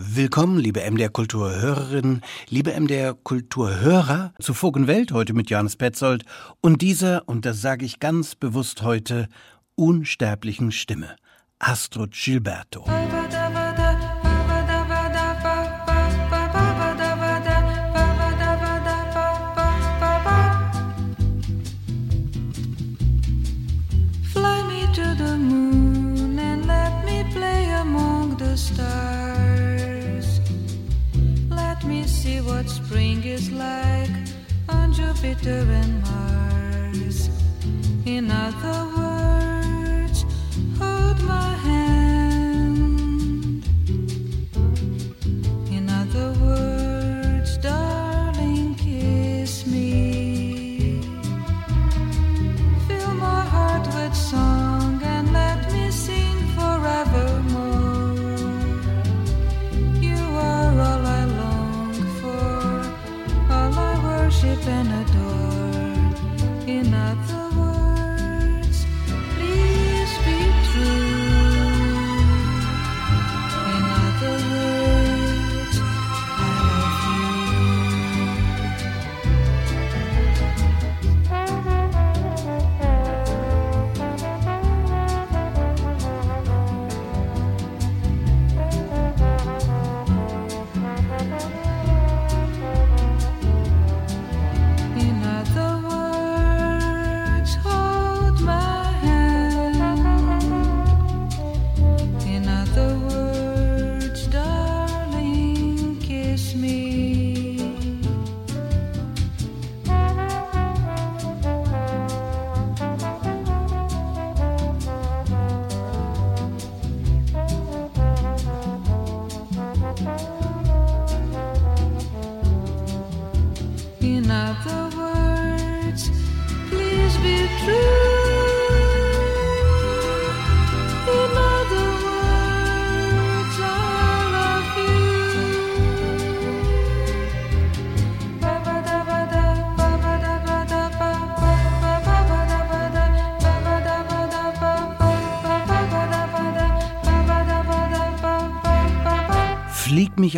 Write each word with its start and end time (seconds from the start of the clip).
Willkommen, 0.00 0.60
liebe 0.60 0.88
MDR 0.88 1.08
Kulturhörerinnen, 1.08 2.22
liebe 2.48 2.70
MDR 2.78 3.14
Kulturhörer 3.14 4.32
zu 4.38 4.54
Vogenwelt 4.54 5.10
heute 5.10 5.32
mit 5.32 5.50
Johannes 5.50 5.74
Petzold 5.74 6.24
und 6.60 6.82
dieser, 6.82 7.28
und 7.28 7.44
das 7.44 7.60
sage 7.60 7.84
ich 7.84 7.98
ganz 7.98 8.36
bewusst 8.36 8.82
heute, 8.82 9.28
unsterblichen 9.74 10.70
Stimme, 10.70 11.16
Astrud 11.58 12.12
Gilberto. 12.12 12.84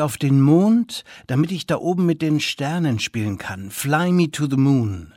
Auf 0.01 0.17
den 0.17 0.41
Mond, 0.41 1.05
damit 1.27 1.51
ich 1.53 1.67
da 1.67 1.77
oben 1.77 2.07
mit 2.07 2.23
den 2.23 2.41
Sternen 2.41 2.99
spielen 2.99 3.39
kann. 3.39 3.71
Fly 3.71 4.13
me 4.13 4.31
to 4.31 4.47
the 4.49 4.57
moon. 4.57 5.15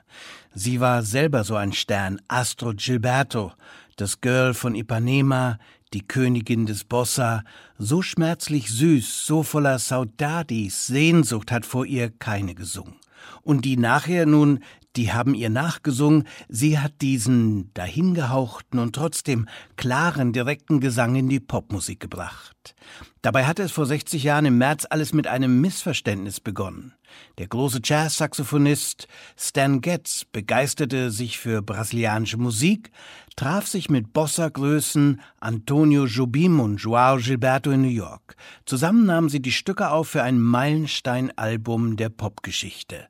Sie 0.54 0.80
war 0.80 1.02
selber 1.02 1.44
so 1.44 1.56
ein 1.56 1.74
Stern, 1.74 2.22
Astro 2.28 2.74
Gilberto, 2.76 3.54
das 3.96 4.22
Girl 4.22 4.54
von 4.54 4.76
Ipanema, 4.76 5.58
die 5.94 6.08
Königin 6.08 6.66
des 6.66 6.84
Bossa, 6.84 7.44
so 7.78 8.02
schmerzlich 8.02 8.70
süß, 8.70 9.26
so 9.26 9.44
voller 9.44 9.80
Saudadis, 9.80 10.88
Sehnsucht 10.88 11.52
hat 11.52 11.66
vor 11.66 11.86
ihr 11.86 12.10
keine 12.10 12.56
gesungen. 12.56 12.96
Und 13.42 13.66
die 13.66 13.78
nachher 13.78 14.26
nun 14.26 14.60
die 14.96 15.12
haben 15.12 15.34
ihr 15.34 15.50
nachgesungen, 15.50 16.28
sie 16.50 16.80
hat 16.80 17.02
diesen 17.02 17.74
dahingehauchten 17.74 18.80
und 18.80 18.96
trotzdem 18.96 19.48
klaren, 19.76 20.34
direkten 20.34 20.80
Gesang 20.80 21.16
in 21.16 21.30
die 21.30 21.40
Popmusik 21.40 22.00
gebracht. 22.00 22.76
Dabei 23.22 23.46
hatte 23.46 23.64
es 23.64 23.72
vor 23.72 23.86
60 23.86 24.24
Jahren 24.24 24.46
im 24.46 24.58
März 24.58 24.86
alles 24.90 25.14
mit 25.14 25.28
einem 25.28 25.62
Missverständnis 25.62 26.40
begonnen. 26.40 26.94
Der 27.38 27.48
große 27.48 27.80
Jazz-Saxophonist 27.84 29.08
Stan 29.38 29.82
Getz 29.82 30.26
begeisterte 30.26 31.12
sich 31.12 31.38
für 31.40 31.62
brasilianische 31.62 32.38
Musik, 32.38 32.92
traf 33.36 33.68
sich 33.68 33.90
mit 33.90 34.14
Bossa-Größen 34.14 35.22
Antonio 35.40 36.06
Jobim 36.06 36.60
und 36.60 36.78
Joao 36.78 37.18
Gilberto 37.18 37.72
in 37.72 37.84
New 37.84 37.88
York. 37.88 38.36
Zusammen 38.66 39.06
nahmen 39.06 39.30
sie 39.30 39.42
die 39.42 39.52
Stücke 39.52 39.90
auf 39.90 40.10
für 40.10 40.24
ein 40.24 40.42
Meilenstein-Album 40.42 41.96
der 41.98 42.10
Popgeschichte. 42.10 43.08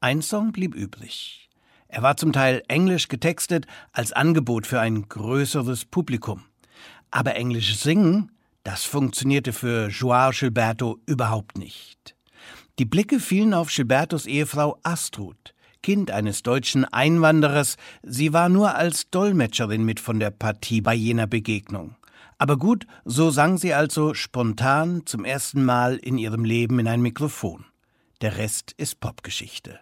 Ein 0.00 0.22
Song 0.22 0.52
blieb 0.52 0.76
übrig. 0.76 1.50
Er 1.88 2.02
war 2.02 2.16
zum 2.16 2.32
Teil 2.32 2.62
englisch 2.68 3.08
getextet 3.08 3.66
als 3.90 4.12
Angebot 4.12 4.64
für 4.64 4.78
ein 4.78 5.08
größeres 5.08 5.86
Publikum. 5.86 6.44
Aber 7.10 7.34
englisches 7.34 7.82
Singen, 7.82 8.30
das 8.62 8.84
funktionierte 8.84 9.52
für 9.52 9.88
Joao 9.88 10.30
Gilberto 10.30 11.00
überhaupt 11.06 11.58
nicht. 11.58 12.14
Die 12.78 12.84
Blicke 12.84 13.18
fielen 13.18 13.54
auf 13.54 13.74
Gilbertos 13.74 14.26
Ehefrau 14.26 14.78
Astrud, 14.84 15.52
Kind 15.82 16.12
eines 16.12 16.44
deutschen 16.44 16.84
Einwanderers. 16.84 17.76
Sie 18.04 18.32
war 18.32 18.48
nur 18.48 18.76
als 18.76 19.10
Dolmetscherin 19.10 19.84
mit 19.84 19.98
von 19.98 20.20
der 20.20 20.30
Partie 20.30 20.80
bei 20.80 20.94
jener 20.94 21.26
Begegnung. 21.26 21.96
Aber 22.38 22.56
gut, 22.56 22.86
so 23.04 23.30
sang 23.30 23.58
sie 23.58 23.74
also 23.74 24.14
spontan 24.14 25.02
zum 25.06 25.24
ersten 25.24 25.64
Mal 25.64 25.96
in 25.96 26.18
ihrem 26.18 26.44
Leben 26.44 26.78
in 26.78 26.86
ein 26.86 27.02
Mikrofon. 27.02 27.64
Der 28.20 28.36
Rest 28.36 28.74
ist 28.78 28.98
Popgeschichte. 28.98 29.78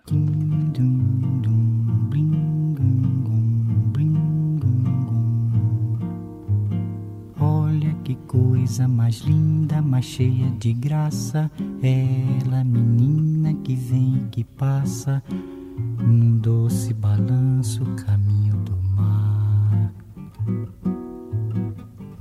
Olha 7.40 7.94
que 8.04 8.14
coisa 8.26 8.86
mais 8.86 9.20
linda, 9.20 9.80
mais 9.80 10.04
cheia 10.04 10.50
de 10.58 10.74
graça. 10.74 11.50
Ela, 11.82 12.62
menina 12.62 13.54
que 13.64 13.74
vem, 13.74 14.28
que 14.30 14.44
passa, 14.44 15.22
num 16.06 16.36
doce 16.36 16.92
balanço, 16.92 17.86
caminho 18.04 18.56
do 18.56 18.85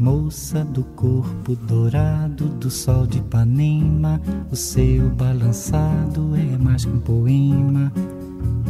Moça 0.06 0.64
do 0.64 0.84
corpo 0.84 1.56
dourado 1.56 2.46
do 2.46 2.70
sol 2.70 3.08
de 3.08 3.18
Ipanema, 3.18 4.22
o 4.52 4.56
seu 4.56 5.10
balançado 5.10 6.36
é 6.36 6.58
mais 6.60 6.86
que 6.86 6.92
um 6.92 7.00
poema, 7.00 7.92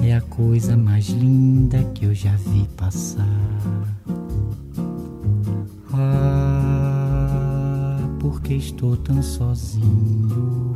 é 0.01 0.15
a 0.15 0.21
coisa 0.21 0.77
mais 0.77 1.09
linda 1.09 1.83
que 1.93 2.05
eu 2.05 2.15
já 2.15 2.33
vi 2.37 2.65
passar. 2.77 3.27
Ah, 5.93 7.99
porque 8.17 8.53
estou 8.53 8.95
tão 8.95 9.21
sozinho. 9.21 10.73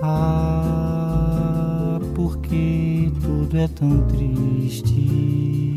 Ah, 0.00 2.00
porque 2.14 3.12
tudo 3.20 3.58
é 3.58 3.68
tão 3.68 4.06
triste 4.06 5.76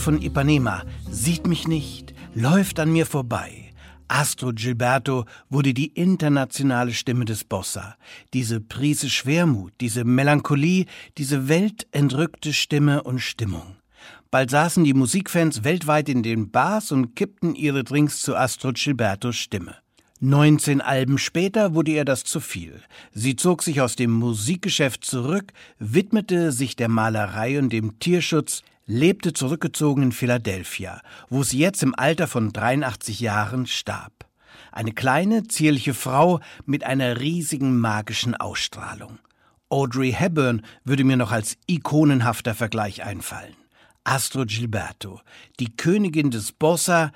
Von 0.00 0.22
Ipanema 0.22 0.82
sieht 1.10 1.46
mich 1.46 1.68
nicht, 1.68 2.14
läuft 2.34 2.80
an 2.80 2.90
mir 2.90 3.04
vorbei. 3.04 3.70
Astro 4.08 4.52
Gilberto 4.52 5.26
wurde 5.50 5.74
die 5.74 5.88
internationale 5.88 6.92
Stimme 6.92 7.26
des 7.26 7.44
Bossa. 7.44 7.96
Diese 8.32 8.60
Prise 8.60 9.08
Schwermut, 9.10 9.72
diese 9.80 10.04
Melancholie, 10.04 10.86
diese 11.18 11.48
weltentrückte 11.48 12.52
Stimme 12.52 13.02
und 13.02 13.20
Stimmung. 13.20 13.76
Bald 14.30 14.50
saßen 14.50 14.84
die 14.84 14.94
Musikfans 14.94 15.64
weltweit 15.64 16.08
in 16.08 16.22
den 16.22 16.50
Bars 16.50 16.92
und 16.92 17.14
kippten 17.14 17.54
ihre 17.54 17.84
Drinks 17.84 18.22
zu 18.22 18.34
Astro 18.34 18.72
Gilbertos 18.72 19.36
Stimme. 19.36 19.76
19 20.20 20.80
Alben 20.80 21.18
später 21.18 21.74
wurde 21.74 21.92
ihr 21.92 22.04
das 22.04 22.24
zu 22.24 22.40
viel. 22.40 22.80
Sie 23.12 23.36
zog 23.36 23.62
sich 23.62 23.80
aus 23.80 23.96
dem 23.96 24.10
Musikgeschäft 24.10 25.04
zurück, 25.04 25.52
widmete 25.78 26.52
sich 26.52 26.76
der 26.76 26.88
Malerei 26.88 27.58
und 27.58 27.72
dem 27.72 27.98
Tierschutz, 27.98 28.62
lebte 28.86 29.32
zurückgezogen 29.32 30.04
in 30.04 30.12
Philadelphia, 30.12 31.00
wo 31.28 31.42
sie 31.42 31.58
jetzt 31.58 31.82
im 31.82 31.94
Alter 31.94 32.26
von 32.26 32.52
83 32.52 33.20
Jahren 33.20 33.66
starb. 33.66 34.12
Eine 34.72 34.92
kleine, 34.92 35.46
zierliche 35.46 35.94
Frau 35.94 36.40
mit 36.64 36.84
einer 36.84 37.20
riesigen 37.20 37.78
magischen 37.78 38.34
Ausstrahlung. 38.34 39.18
Audrey 39.68 40.12
Hepburn 40.12 40.62
würde 40.84 41.04
mir 41.04 41.16
noch 41.16 41.32
als 41.32 41.56
ikonenhafter 41.66 42.54
Vergleich 42.54 43.04
einfallen. 43.04 43.54
Astro 44.04 44.44
Gilberto, 44.44 45.20
die 45.60 45.76
Königin 45.76 46.30
des 46.30 46.52
Bossa, 46.52 47.12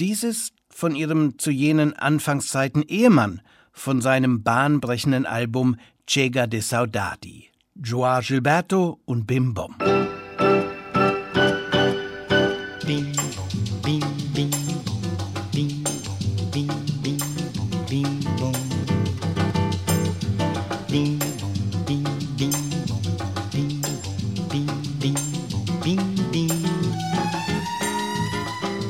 dieses 0.00 0.52
von 0.68 0.96
ihrem 0.96 1.38
zu 1.38 1.50
jenen 1.50 1.94
Anfangszeiten 1.94 2.82
Ehemann, 2.82 3.40
von 3.72 4.00
seinem 4.00 4.42
bahnbrechenden 4.42 5.26
Album 5.26 5.76
Chega 6.06 6.46
de 6.46 6.60
Saudade. 6.60 7.44
Joao 7.74 8.20
Gilberto 8.20 9.00
und 9.04 9.26
Bim 9.26 9.54
Bom. 9.54 9.74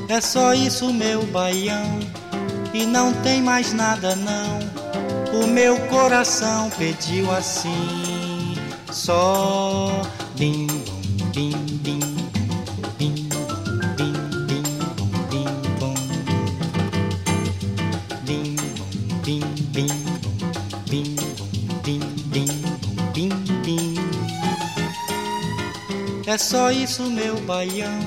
É 0.08 0.20
só 0.20 0.54
isso, 0.54 0.92
meu 0.92 1.24
baião, 1.26 1.98
e 2.72 2.84
não 2.86 3.12
tem 3.22 3.42
mais 3.42 3.72
nada 3.72 4.16
não. 4.16 5.40
O 5.40 5.46
meu 5.46 5.76
coração 5.88 6.70
pediu 6.70 7.30
assim, 7.32 8.56
só 8.92 10.02
bim, 10.36 10.66
bim, 11.32 11.50
bim, 11.82 12.13
É 26.34 26.38
só 26.38 26.68
isso, 26.72 27.04
meu 27.04 27.36
baião, 27.42 28.00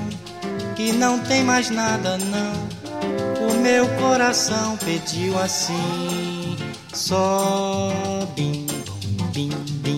que 0.76 0.92
não 0.92 1.18
tem 1.18 1.46
mais 1.46 1.70
nada 1.70 2.18
não. 2.18 3.48
O 3.50 3.54
meu 3.62 3.88
coração 3.96 4.76
pediu 4.84 5.40
assim, 5.40 6.58
só 6.94 7.90
bim, 8.36 8.68
bom, 8.86 9.00
bim, 9.32 9.50
bim. 9.82 9.98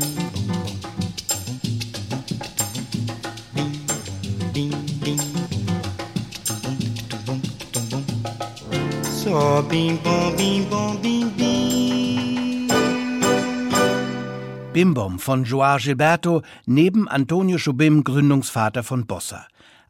Só 9.24 9.64
bim, 9.64 9.96
bom, 10.04 10.32
bim, 10.36 10.68
bom, 10.70 10.96
bim. 10.98 11.19
Bim 14.80 14.94
Bom 14.94 15.20
von 15.20 15.44
Joao 15.44 15.76
Gilberto 15.78 16.42
neben 16.66 17.10
Antonio 17.10 17.58
Jobim, 17.58 18.06
Gründungsvater 18.06 18.82
von 18.82 19.06
Bossa. 19.06 19.46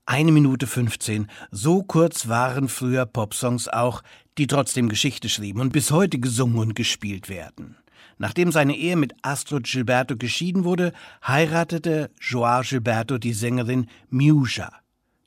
Eine 0.07 0.31
Minute 0.31 0.65
15. 0.65 1.27
So 1.51 1.83
kurz 1.83 2.27
waren 2.27 2.67
früher 2.67 3.05
Popsongs 3.05 3.67
auch, 3.67 4.01
die 4.39 4.47
trotzdem 4.47 4.89
Geschichte 4.89 5.29
schrieben 5.29 5.61
und 5.61 5.73
bis 5.73 5.91
heute 5.91 6.17
gesungen 6.17 6.57
und 6.57 6.75
gespielt 6.75 7.29
werden. 7.29 7.77
Nachdem 8.17 8.51
seine 8.51 8.75
Ehe 8.75 8.95
mit 8.95 9.13
Astrid 9.21 9.67
Gilberto 9.67 10.17
geschieden 10.17 10.63
wurde, 10.63 10.91
heiratete 11.23 12.09
Joao 12.19 12.63
Gilberto 12.63 13.19
die 13.19 13.33
Sängerin 13.33 13.85
Miúcha. 14.09 14.71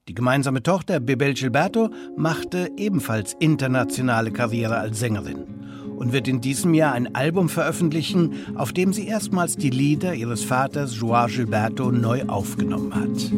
Die 0.09 0.15
gemeinsame 0.15 0.65
Tochter 0.65 0.99
Bebel 0.99 1.35
Gilberto 1.35 1.91
machte 2.17 2.69
ebenfalls 2.77 3.37
internationale 3.39 4.33
Karriere 4.33 4.79
als 4.79 4.99
Sängerin 4.99 5.62
und 6.03 6.13
wird 6.13 6.27
in 6.27 6.41
diesem 6.41 6.75
Jahr 6.75 6.95
ein 6.95 7.15
Album 7.15 7.49
veröffentlichen, 7.49 8.33
auf 8.57 8.73
dem 8.73 8.93
sie 8.93 9.07
erstmals 9.07 9.57
die 9.57 9.71
Lieder 9.71 10.15
ihres 10.15 10.43
Vaters 10.43 10.97
Joao 10.99 11.29
Gilberto 11.29 11.93
neu 11.93 12.25
aufgenommen 12.27 12.93
hat. 12.93 13.31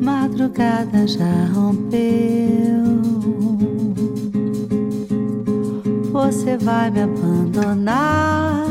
madrugada 0.00 1.06
já 1.06 1.46
rompeu. 1.52 1.98
Você 6.12 6.56
vai 6.56 6.90
me 6.90 7.02
abandonar. 7.02 8.64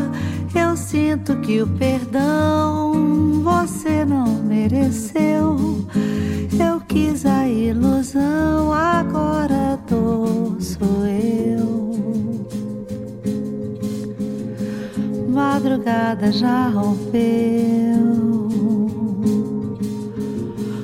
Eu 0.56 0.76
sinto 0.76 1.36
que 1.42 1.62
o 1.62 1.68
perdão 1.68 3.44
você 3.44 4.06
não 4.06 4.26
mereceu. 4.44 5.86
Eu 6.58 6.80
quis 6.88 7.26
a 7.26 7.48
ilusão, 7.48 8.74
agora 8.74 9.78
dor 9.88 10.56
sou 10.60 11.06
eu. 11.06 11.86
Madrugada 15.36 16.32
já 16.32 16.70
rompeu. 16.70 17.20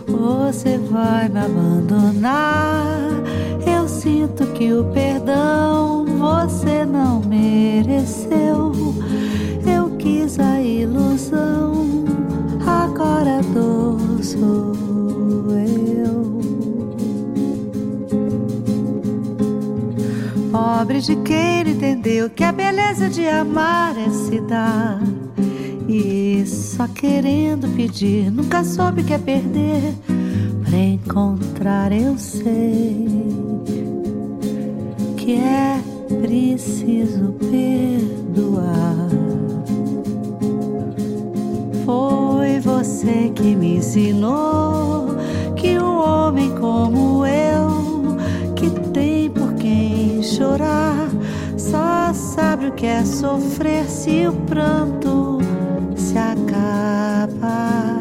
Você 0.06 0.78
vai 0.78 1.30
me 1.30 1.40
abandonar. 1.40 2.84
Eu 3.66 3.88
sinto 3.88 4.46
que 4.48 4.74
o 4.74 4.84
perdão 4.92 6.06
você 6.20 6.84
não 6.84 7.22
mereceu. 7.22 8.74
Eu 9.66 9.96
quis 9.98 10.38
a 10.38 10.62
ilusão, 10.62 12.04
agora 12.68 13.40
a 13.40 13.42
dor 13.54 14.22
sou 14.22 14.76
eu. 15.48 15.91
Pobre 20.52 21.00
de 21.00 21.16
quem 21.18 21.62
entendeu 21.62 22.30
que 22.30 22.44
a 22.44 22.52
beleza 22.52 23.10
de 23.10 23.26
amar 23.26 23.98
é 23.98 24.10
se 24.10 24.42
dar. 24.42 25.00
E 25.88 26.46
só 26.46 26.88
querendo 26.88 27.68
pedir, 27.76 28.30
nunca 28.30 28.64
soube 28.64 29.04
que 29.04 29.14
é 29.14 29.18
perder. 29.18 29.94
Pra 30.66 30.78
encontrar, 30.78 31.92
eu 31.92 32.18
sei 32.18 33.08
que 35.16 35.36
é 35.36 35.82
preciso 36.22 37.34
perdoar. 37.40 39.08
Foi 41.86 42.60
você 42.60 43.32
que 43.34 43.56
me 43.56 43.78
ensinou 43.78 45.16
que 45.56 45.80
um 45.80 45.98
homem 45.98 46.52
como 46.56 47.26
eu, 47.26 48.18
que 48.56 48.70
tem 48.92 49.21
chorar, 50.24 51.10
só 51.58 52.14
sabe 52.14 52.68
o 52.68 52.72
que 52.74 52.86
é 52.86 53.04
sofrer 53.04 53.86
se 53.86 54.28
o 54.28 54.34
pranto 54.34 55.40
se 55.96 56.18
acaba. 56.18 58.01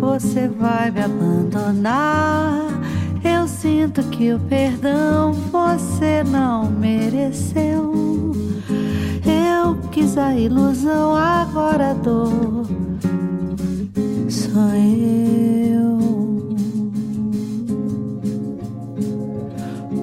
Você 0.00 0.48
vai 0.48 0.90
me 0.90 1.00
abandonar. 1.02 2.68
Eu 3.24 3.48
sinto 3.48 4.02
que 4.04 4.32
o 4.32 4.38
perdão 4.38 5.32
você 5.32 6.22
não 6.22 6.70
mereceu. 6.70 7.92
Eu 9.24 9.76
quis 9.90 10.16
a 10.16 10.34
ilusão, 10.34 11.14
agora 11.14 11.90
a 11.90 11.94
dor 11.94 12.66
sou 14.28 14.74
eu. 14.74 15.98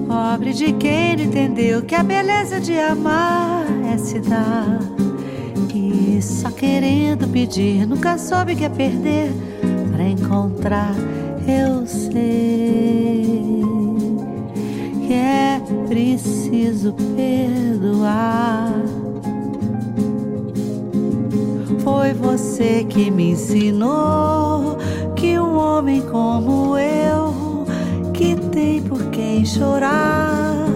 Pobre 0.06 0.52
de 0.52 0.72
quem 0.74 1.16
não 1.16 1.24
entendeu 1.24 1.82
que 1.82 1.94
a 1.94 2.02
beleza 2.02 2.60
de 2.60 2.78
amar 2.78 3.64
é 3.92 3.96
se 3.98 4.20
dar. 4.20 4.87
Só 6.48 6.54
querendo 6.54 7.28
pedir, 7.28 7.86
nunca 7.86 8.16
soube 8.16 8.56
que 8.56 8.64
é 8.64 8.70
perder. 8.70 9.30
Pra 9.92 10.08
encontrar, 10.08 10.94
eu 11.46 11.86
sei 11.86 13.62
que 15.06 15.12
é 15.12 15.60
preciso 15.86 16.94
perdoar. 17.14 18.72
Foi 21.80 22.14
você 22.14 22.82
que 22.88 23.10
me 23.10 23.32
ensinou 23.32 24.78
que 25.16 25.38
um 25.38 25.54
homem 25.54 26.00
como 26.00 26.78
eu 26.78 27.66
que 28.14 28.36
tem 28.50 28.80
por 28.80 29.10
quem 29.10 29.44
chorar. 29.44 30.66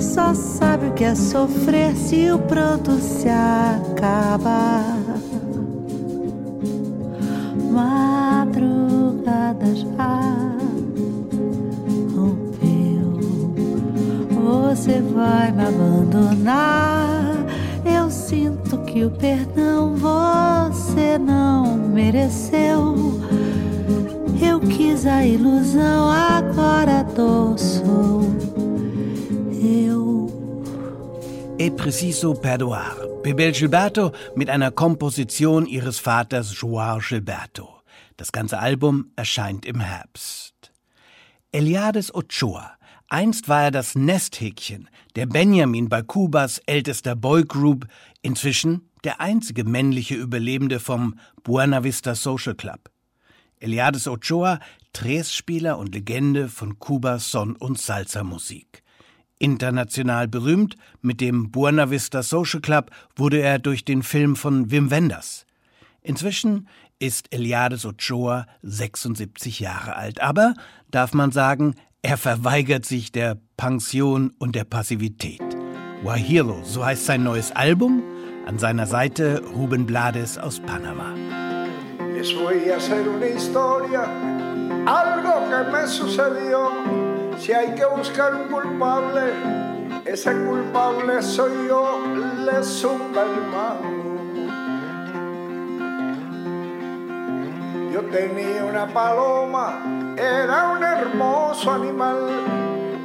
Só 0.00 0.34
sabe 0.34 0.88
o 0.88 0.92
que 0.92 1.04
é 1.04 1.14
sofrer 1.14 1.94
se 1.94 2.32
o 2.32 2.38
pranto 2.40 2.98
se 2.98 3.28
acaba. 3.28 4.93
Não 22.04 22.12
mereceu. 22.12 22.94
Eu 24.40 24.60
quis 24.60 25.06
a 25.06 25.24
ilusão, 25.24 26.10
agora 26.10 27.02
dou 27.02 27.56
sou 27.56 28.22
eu. 29.62 30.28
E 31.58 31.70
preciso 31.70 32.34
perdoar. 32.34 32.96
Bebel 33.22 33.54
Gilberto 33.54 34.12
mit 34.36 34.50
einer 34.50 34.70
Komposition 34.70 35.66
ihres 35.66 35.98
Vaters 35.98 36.52
Joao 36.52 37.00
Gilberto. 37.00 37.68
Das 38.16 38.30
ganze 38.30 38.58
Album 38.58 39.10
erscheint 39.16 39.64
im 39.64 39.80
Herbst. 39.80 40.72
Eliades 41.52 42.14
Ochoa. 42.14 42.72
Einst 43.08 43.48
war 43.48 43.64
er 43.64 43.70
das 43.70 43.94
Nesthäkchen, 43.94 44.88
der 45.14 45.26
Benjamin 45.26 45.88
bei 45.88 46.02
Kubas 46.02 46.60
ältester 46.66 47.14
Boygroup, 47.14 47.86
inzwischen 48.22 48.90
der 49.04 49.20
einzige 49.20 49.64
männliche 49.64 50.14
Überlebende 50.14 50.80
vom 50.80 51.18
Buena 51.42 51.84
Vista 51.84 52.14
Social 52.14 52.54
Club. 52.54 52.90
Eliades 53.60 54.08
Ochoa, 54.08 54.60
Tresspieler 54.92 55.78
und 55.78 55.94
Legende 55.94 56.48
von 56.48 56.78
Kubas 56.78 57.30
Son- 57.30 57.56
und 57.56 57.78
Salsa-Musik. 57.78 58.82
International 59.38 60.28
berühmt 60.28 60.76
mit 61.02 61.20
dem 61.20 61.50
Buena 61.50 61.90
Vista 61.90 62.22
Social 62.22 62.60
Club 62.60 62.90
wurde 63.16 63.40
er 63.40 63.58
durch 63.58 63.84
den 63.84 64.02
Film 64.02 64.36
von 64.36 64.70
Wim 64.70 64.90
Wenders. 64.90 65.44
Inzwischen 66.00 66.68
ist 66.98 67.32
Eliades 67.32 67.84
Ochoa 67.84 68.46
76 68.62 69.60
Jahre 69.60 69.96
alt, 69.96 70.20
aber 70.20 70.54
darf 70.90 71.12
man 71.12 71.32
sagen, 71.32 71.74
er 72.02 72.16
verweigert 72.16 72.84
sich 72.84 73.12
der 73.12 73.40
Pension 73.56 74.32
und 74.38 74.54
der 74.54 74.64
Passivität. 74.64 75.42
Wahiro, 76.02 76.62
so 76.64 76.84
heißt 76.84 77.06
sein 77.06 77.22
neues 77.24 77.50
Album, 77.52 78.02
an 78.46 78.58
seiner 78.58 78.86
Seite 78.86 79.42
Ruben 79.54 79.86
Blades 79.86 80.38
aus 80.38 80.60
Panama. 80.60 81.14
Les 82.14 82.34
voy 82.34 82.70
a 82.70 82.76
hacer 82.76 83.08
una 83.08 83.26
historia, 83.26 84.04
algo 84.86 85.48
que 85.48 85.72
me 85.72 85.86
sucedió. 85.86 86.70
Si 87.38 87.52
hay 87.52 87.74
que 87.74 87.84
buscar 87.86 88.34
un 88.34 88.48
culpable, 88.48 89.32
ese 90.04 90.32
culpable 90.32 91.22
soy 91.22 91.68
yo, 91.68 92.00
le 92.44 92.62
zumba 92.62 93.22
el 93.22 93.40
mango. 93.50 94.04
Yo 97.92 98.00
tenía 98.10 98.64
una 98.64 98.86
paloma, 98.86 100.14
era 100.16 100.70
un 100.70 100.82
hermoso 100.82 101.72
animal. 101.72 102.28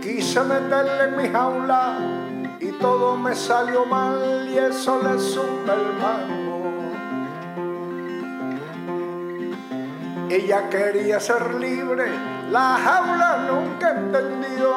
Quise 0.02 0.42
meterle 0.42 1.04
en 1.06 1.18
mi 1.18 1.30
jaula 1.30 2.29
y 2.60 2.72
todo 2.74 3.16
me 3.16 3.34
salió 3.36 3.86
mal 3.86 4.50
y 4.52 4.58
eso 4.58 5.02
le 5.02 5.18
zumba 5.20 5.74
el 5.74 5.94
mango. 6.02 6.50
Ella 10.30 10.70
quería 10.70 11.20
ser 11.20 11.56
libre, 11.56 12.12
la 12.52 12.78
jaula 12.84 13.48
nunca 13.50 13.92
entendió 13.92 14.76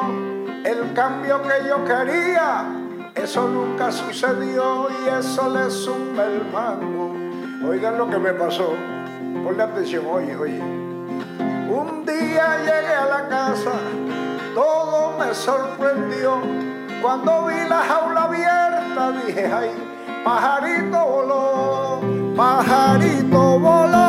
el 0.63 0.93
cambio 0.93 1.41
que 1.43 1.67
yo 1.67 1.83
quería. 1.85 2.65
Eso 3.15 3.47
nunca 3.47 3.91
sucedió 3.91 4.87
y 4.89 5.09
eso 5.09 5.49
le 5.49 5.69
zumba 5.69 6.23
el 6.25 6.45
mango. 6.51 7.13
Oigan 7.69 7.97
lo 7.97 8.09
que 8.09 8.17
me 8.17 8.33
pasó. 8.33 8.73
Ponle 9.43 9.63
atención, 9.63 10.05
oye, 10.09 10.35
oye. 10.35 10.59
Un 10.59 12.05
día 12.05 12.57
llegué 12.59 12.93
a 12.93 13.05
la 13.05 13.29
casa, 13.29 13.71
todo 14.55 15.17
me 15.19 15.33
sorprendió. 15.33 16.72
Cuando 17.03 17.47
vi 17.47 17.67
la 17.67 17.81
jaula 17.81 18.23
abierta 18.23 19.11
dije, 19.11 19.45
ay, 19.53 19.71
pajarito 20.23 21.05
voló, 21.05 21.99
pajarito 22.33 23.59
voló. 23.59 24.02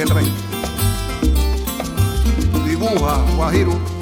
El 0.00 0.08
rey. 0.10 0.32
Dibuja, 2.64 3.16
Guajiro. 3.36 3.97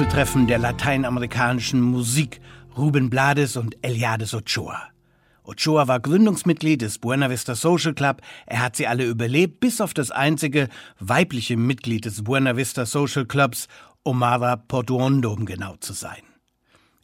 Gipfeltreffen 0.00 0.46
der 0.46 0.56
lateinamerikanischen 0.56 1.82
Musik 1.82 2.40
Ruben 2.74 3.10
Blades 3.10 3.58
und 3.58 3.76
Eliades 3.82 4.32
Ochoa. 4.32 4.88
Ochoa 5.44 5.88
war 5.88 6.00
Gründungsmitglied 6.00 6.80
des 6.80 6.98
Buena 6.98 7.28
Vista 7.28 7.54
Social 7.54 7.92
Club. 7.92 8.22
Er 8.46 8.62
hat 8.62 8.76
sie 8.76 8.86
alle 8.86 9.04
überlebt, 9.04 9.60
bis 9.60 9.78
auf 9.82 9.92
das 9.92 10.10
einzige 10.10 10.70
weibliche 11.00 11.58
Mitglied 11.58 12.06
des 12.06 12.24
Buena 12.24 12.56
Vista 12.56 12.86
Social 12.86 13.26
Clubs, 13.26 13.68
Omara 14.02 14.56
Portuondo, 14.56 15.34
um 15.34 15.44
genau 15.44 15.76
zu 15.76 15.92
sein. 15.92 16.22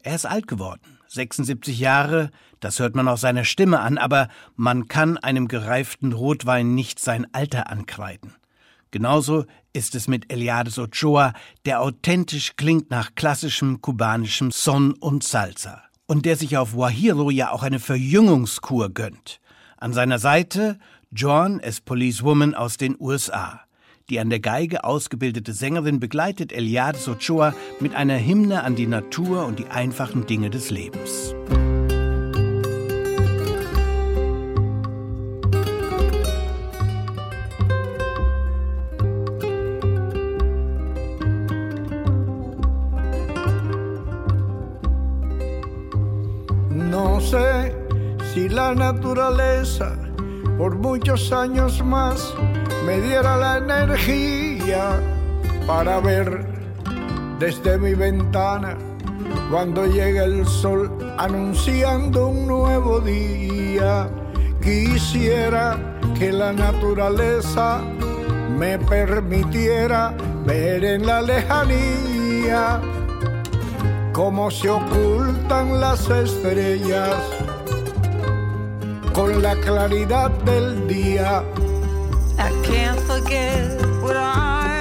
Er 0.02 0.14
ist 0.14 0.24
alt 0.24 0.48
geworden, 0.48 0.96
76 1.08 1.78
Jahre, 1.78 2.30
das 2.60 2.78
hört 2.78 2.94
man 2.94 3.08
auch 3.08 3.18
seiner 3.18 3.44
Stimme 3.44 3.80
an, 3.80 3.98
aber 3.98 4.28
man 4.54 4.88
kann 4.88 5.18
einem 5.18 5.48
gereiften 5.48 6.14
Rotwein 6.14 6.74
nicht 6.74 6.98
sein 6.98 7.26
Alter 7.34 7.68
ankreiden. 7.68 8.32
Genauso 8.90 9.44
ist 9.76 9.94
es 9.94 10.08
mit 10.08 10.32
Eliades 10.32 10.78
Ochoa, 10.78 11.34
der 11.66 11.82
authentisch 11.82 12.56
klingt 12.56 12.90
nach 12.90 13.14
klassischem 13.14 13.82
kubanischem 13.82 14.50
Son 14.50 14.94
und 14.94 15.22
Salsa 15.22 15.82
und 16.06 16.24
der 16.24 16.36
sich 16.36 16.56
auf 16.56 16.74
Wahiro 16.74 17.30
ja 17.30 17.50
auch 17.50 17.62
eine 17.62 17.78
Verjüngungskur 17.78 18.88
gönnt. 18.88 19.38
An 19.76 19.92
seiner 19.92 20.18
Seite 20.18 20.78
Joan 21.12 21.60
as 21.62 21.82
Policewoman 21.82 22.54
aus 22.54 22.78
den 22.78 22.96
USA. 22.98 23.60
Die 24.08 24.18
an 24.18 24.30
der 24.30 24.40
Geige 24.40 24.84
ausgebildete 24.84 25.52
Sängerin 25.52 26.00
begleitet 26.00 26.52
Eliades 26.52 27.06
Ochoa 27.06 27.54
mit 27.78 27.94
einer 27.94 28.18
Hymne 28.18 28.62
an 28.62 28.76
die 28.76 28.86
Natur 28.86 29.44
und 29.44 29.58
die 29.58 29.66
einfachen 29.66 30.26
Dinge 30.26 30.48
des 30.48 30.70
Lebens. 30.70 31.34
Si 48.32 48.48
la 48.48 48.72
naturaleza 48.72 49.96
por 50.56 50.76
muchos 50.76 51.32
años 51.32 51.84
más 51.84 52.32
me 52.86 53.00
diera 53.00 53.36
la 53.36 53.58
energía 53.58 55.00
para 55.66 55.98
ver 55.98 56.46
desde 57.40 57.78
mi 57.78 57.94
ventana 57.94 58.76
cuando 59.50 59.86
llega 59.86 60.22
el 60.24 60.46
sol 60.46 60.88
anunciando 61.18 62.28
un 62.28 62.46
nuevo 62.46 63.00
día. 63.00 64.08
Quisiera 64.62 65.98
que 66.16 66.30
la 66.32 66.52
naturaleza 66.52 67.80
me 68.56 68.78
permitiera 68.78 70.14
ver 70.44 70.84
en 70.84 71.06
la 71.06 71.22
lejanía 71.22 72.80
cómo 74.16 74.50
se 74.50 74.70
ocultan 74.70 75.78
las 75.78 76.08
estrellas 76.08 77.16
con 79.12 79.42
la 79.42 79.54
claridad 79.56 80.30
del 80.46 80.88
día. 80.88 81.44
I 82.38 82.50
can't 82.64 82.98
forget 83.00 83.78
what 84.00 84.16
I'm 84.16 84.75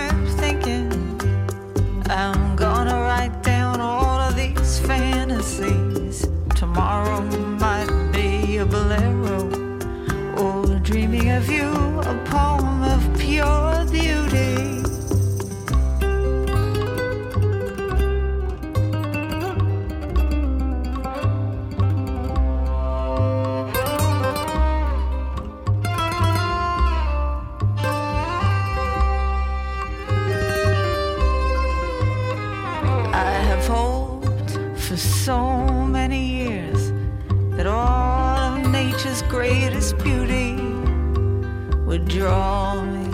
draw 42.15 42.81
me 42.81 43.09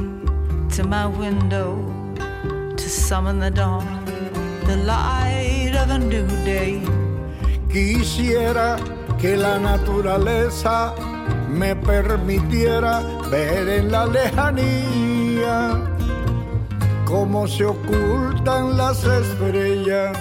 to 0.70 0.84
my 0.84 1.08
window 1.08 1.70
to 2.78 2.88
summon 2.88 3.40
the 3.40 3.50
dawn, 3.50 4.06
the 4.68 4.78
light 4.86 5.74
of 5.76 5.90
a 5.90 5.98
new 5.98 6.28
day. 6.46 6.80
Quisiera 7.68 8.78
que 9.18 9.36
la 9.36 9.58
naturaleza 9.58 10.94
me 11.50 11.76
permitiera 11.76 13.02
ver 13.32 13.68
en 13.70 13.92
la 13.92 14.06
lejanía 14.06 15.82
cómo 17.06 17.48
se 17.48 17.66
ocultan 17.66 18.78
las 18.78 19.04
estrellas 19.04 20.16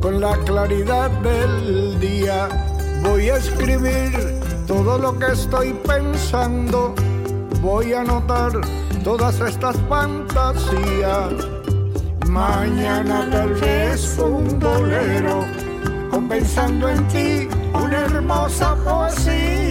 con 0.00 0.20
la 0.20 0.36
claridad 0.44 1.10
del 1.22 1.98
día. 1.98 2.48
Voy 3.02 3.30
a 3.30 3.36
escribir 3.36 4.43
todo 4.66 4.98
lo 4.98 5.18
que 5.18 5.32
estoy 5.32 5.72
pensando, 5.86 6.94
voy 7.60 7.92
a 7.92 8.00
anotar 8.00 8.52
todas 9.02 9.40
estas 9.40 9.76
fantasías. 9.88 11.32
Mañana 12.28 13.28
tal 13.30 13.54
vez 13.54 14.18
un 14.18 14.58
bolero, 14.58 15.44
compensando 16.10 16.88
en 16.88 17.06
ti 17.08 17.48
una 17.74 18.06
hermosa 18.06 18.74
poesía. 18.84 19.63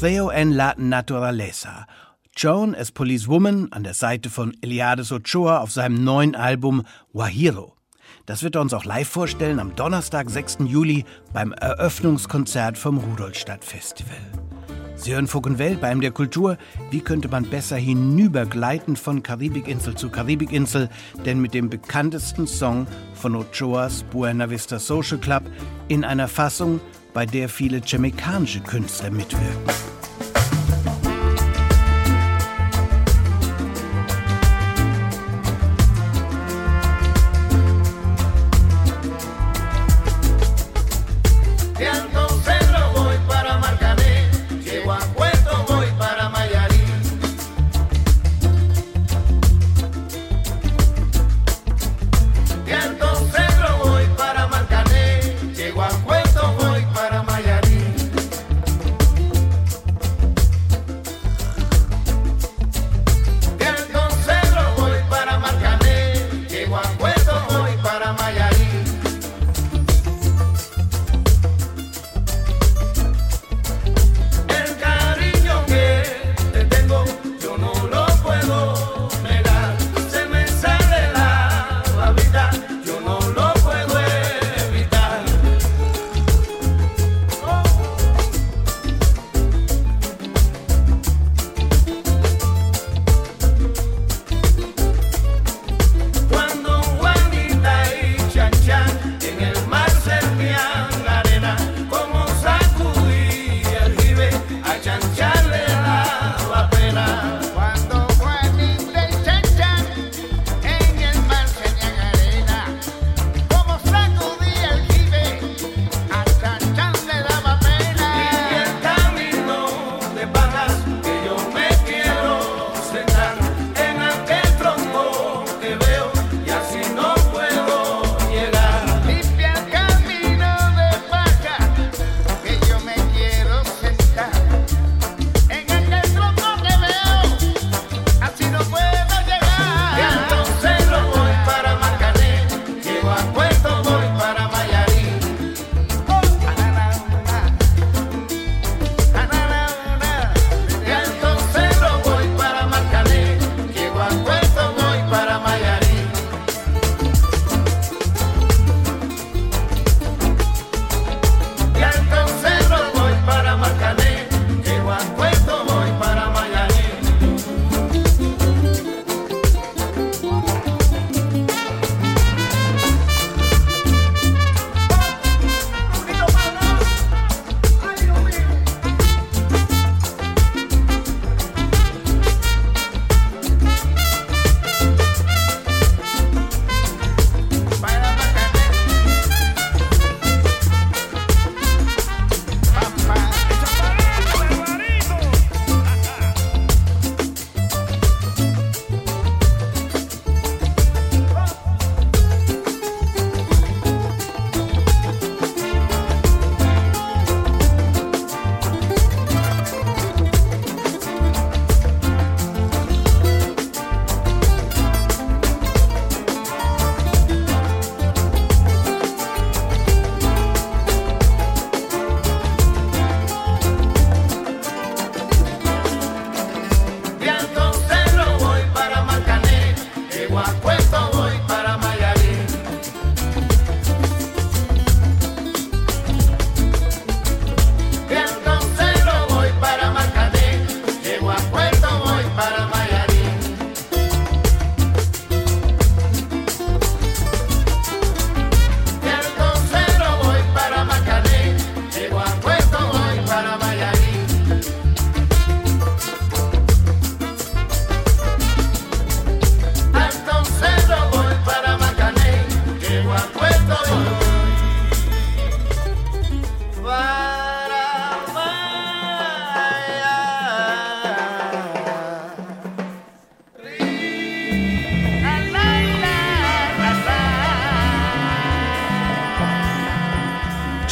Creo 0.00 0.30
en 0.30 0.56
la 0.56 0.74
Naturaleza. 0.78 1.86
Joan 2.34 2.74
as 2.74 2.90
Policewoman 2.90 3.68
an 3.70 3.82
der 3.84 3.92
Seite 3.92 4.30
von 4.30 4.56
Eliades 4.62 5.12
Ochoa 5.12 5.58
auf 5.58 5.72
seinem 5.72 6.02
neuen 6.02 6.34
Album 6.34 6.84
Wahiro. 7.12 7.76
Das 8.24 8.42
wird 8.42 8.54
er 8.54 8.62
uns 8.62 8.72
auch 8.72 8.86
live 8.86 9.06
vorstellen 9.06 9.60
am 9.60 9.76
Donnerstag, 9.76 10.30
6. 10.30 10.60
Juli 10.64 11.04
beim 11.34 11.52
Eröffnungskonzert 11.52 12.78
vom 12.78 12.96
Rudolstadt 12.96 13.62
Festival. 13.62 14.16
Sie 14.96 15.12
hören 15.12 15.26
Fug 15.26 15.44
und 15.44 15.58
Welt 15.58 15.82
bei 15.82 15.94
der 15.94 16.12
Kultur. 16.12 16.56
Wie 16.90 17.00
könnte 17.00 17.28
man 17.28 17.44
besser 17.44 17.76
hinübergleiten 17.76 18.96
von 18.96 19.22
Karibikinsel 19.22 19.96
zu 19.96 20.08
Karibikinsel? 20.08 20.88
Denn 21.26 21.42
mit 21.42 21.52
dem 21.52 21.68
bekanntesten 21.68 22.46
Song 22.46 22.86
von 23.12 23.36
Ochoas 23.36 24.02
Buena 24.04 24.48
Vista 24.48 24.78
Social 24.78 25.18
Club 25.18 25.42
in 25.88 26.04
einer 26.04 26.28
Fassung, 26.28 26.80
bei 27.12 27.26
der 27.26 27.48
viele 27.48 27.80
jamaikanische 27.84 28.60
Künstler 28.60 29.10
mitwirken. 29.10 29.70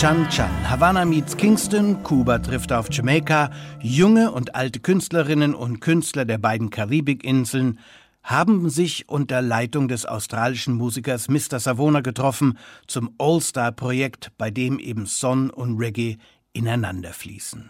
Chan 0.08 0.30
Chan. 0.30 0.70
Havana 0.70 1.04
meets 1.04 1.36
Kingston, 1.36 2.02
Kuba 2.02 2.38
trifft 2.38 2.72
auf 2.72 2.86
Jamaika. 2.90 3.50
Junge 3.82 4.32
und 4.32 4.54
alte 4.54 4.80
Künstlerinnen 4.80 5.54
und 5.54 5.80
Künstler 5.80 6.24
der 6.24 6.38
beiden 6.38 6.70
Karibikinseln 6.70 7.78
haben 8.22 8.70
sich 8.70 9.06
unter 9.10 9.42
Leitung 9.42 9.86
des 9.86 10.06
australischen 10.06 10.76
Musikers 10.76 11.28
Mr. 11.28 11.60
Savona 11.60 12.00
getroffen 12.00 12.56
zum 12.86 13.10
All-Star-Projekt, 13.18 14.32
bei 14.38 14.50
dem 14.50 14.78
eben 14.78 15.04
Son 15.04 15.50
und 15.50 15.78
Reggae 15.78 16.16
ineinander 16.54 17.12
fließen. 17.12 17.68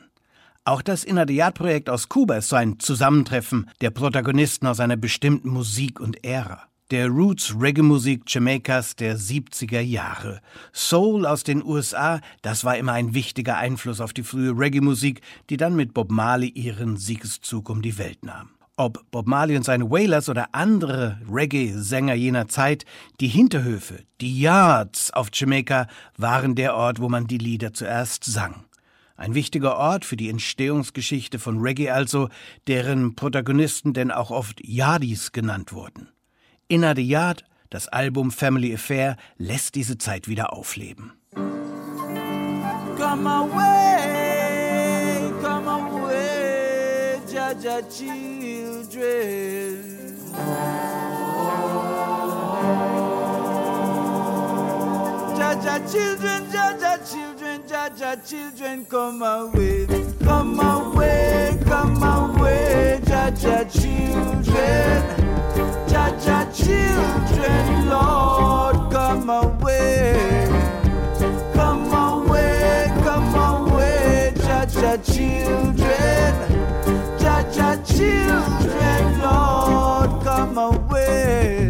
Auch 0.64 0.83
das 0.83 1.03
Inadiat-Projekt 1.03 1.90
aus 1.90 2.09
Kuba 2.09 2.37
ist 2.37 2.51
so 2.51 2.55
ein 2.55 2.79
Zusammentreffen 2.79 3.68
der 3.81 3.90
Protagonisten 3.90 4.68
aus 4.68 4.79
einer 4.79 4.96
bestimmten 4.96 5.48
Musik 5.48 5.98
und 5.98 6.24
Ära 6.24 6.68
der 6.90 7.09
Roots-Reggae-Musik 7.09 8.22
Jamaikas 8.27 8.96
der 8.96 9.18
70er 9.18 9.81
Jahre. 9.81 10.40
Soul 10.72 11.27
aus 11.27 11.44
den 11.44 11.62
USA, 11.62 12.20
das 12.42 12.64
war 12.64 12.79
immer 12.79 12.92
ein 12.92 13.12
wichtiger 13.12 13.59
Einfluss 13.59 14.01
auf 14.01 14.14
die 14.14 14.22
frühe 14.22 14.59
Reggae-Musik, 14.59 15.20
die 15.51 15.59
dann 15.59 15.77
mit 15.77 15.92
Bob 15.92 16.11
Marley 16.11 16.48
ihren 16.48 16.96
Siegeszug 16.96 17.68
um 17.68 17.83
die 17.83 17.98
Welt 17.98 18.24
nahm. 18.24 18.51
Ob 18.77 19.11
Bob 19.11 19.27
Marley 19.27 19.57
und 19.57 19.64
seine 19.64 19.90
Wailers 19.90 20.29
oder 20.29 20.48
andere 20.53 21.20
Reggae-Sänger 21.31 22.14
jener 22.14 22.48
Zeit, 22.48 22.85
die 23.20 23.29
Hinterhöfe, 23.29 24.05
die 24.20 24.40
Yards 24.40 25.11
auf 25.11 25.29
Jamaica 25.33 25.88
waren 26.16 26.55
der 26.55 26.74
Ort, 26.74 27.01
wo 27.01 27.09
man 27.09 27.27
die 27.27 27.38
Lieder 27.38 27.74
zuerst 27.74 28.24
sang. 28.24 28.64
Ein 29.16 29.35
wichtiger 29.35 29.77
Ort 29.77 30.05
für 30.05 30.16
die 30.16 30.31
Entstehungsgeschichte 30.31 31.40
von 31.40 31.59
Reggae 31.59 31.90
also, 31.90 32.29
deren 32.68 33.16
Protagonisten 33.16 33.92
denn 33.92 34.12
auch 34.12 34.31
oft 34.31 34.64
Yardis 34.64 35.33
genannt 35.33 35.72
wurden. 35.72 36.09
Inner 36.71 36.95
the 36.95 37.03
Yard, 37.03 37.45
das 37.71 37.89
Album 37.89 38.31
Family 38.31 38.75
Affair, 38.75 39.17
lässt 39.39 39.75
diese 39.75 39.97
Zeit 39.97 40.29
wieder 40.29 40.53
aufleben. 40.53 41.13
Come 41.35 43.27
away, 43.27 44.53
come 45.41 45.67
away, 45.67 47.21
Jaja 47.33 47.81
children. 47.89 48.99
Jaja 55.39 55.79
children, 55.91 56.43
Jaja 56.53 56.99
children, 56.99 57.38
Jaja 57.66 58.16
children, 58.29 58.85
come 58.87 59.23
away, 59.23 59.87
come 60.23 60.61
away, 60.61 61.59
come 61.64 62.03
away, 62.03 63.01
Jaja 63.05 63.64
children. 63.71 65.03
Jaja 65.88 66.47
children, 66.55 67.88
Lord, 67.88 68.92
come 68.92 69.31
away. 69.31 70.47
Come 71.55 71.92
away, 71.92 72.90
come 73.03 73.35
away, 73.35 74.33
Jaja 74.37 74.97
children. 75.05 76.35
Jaja 77.18 77.77
children, 77.87 79.21
Lord, 79.21 80.23
come 80.25 80.59
away. 80.59 81.68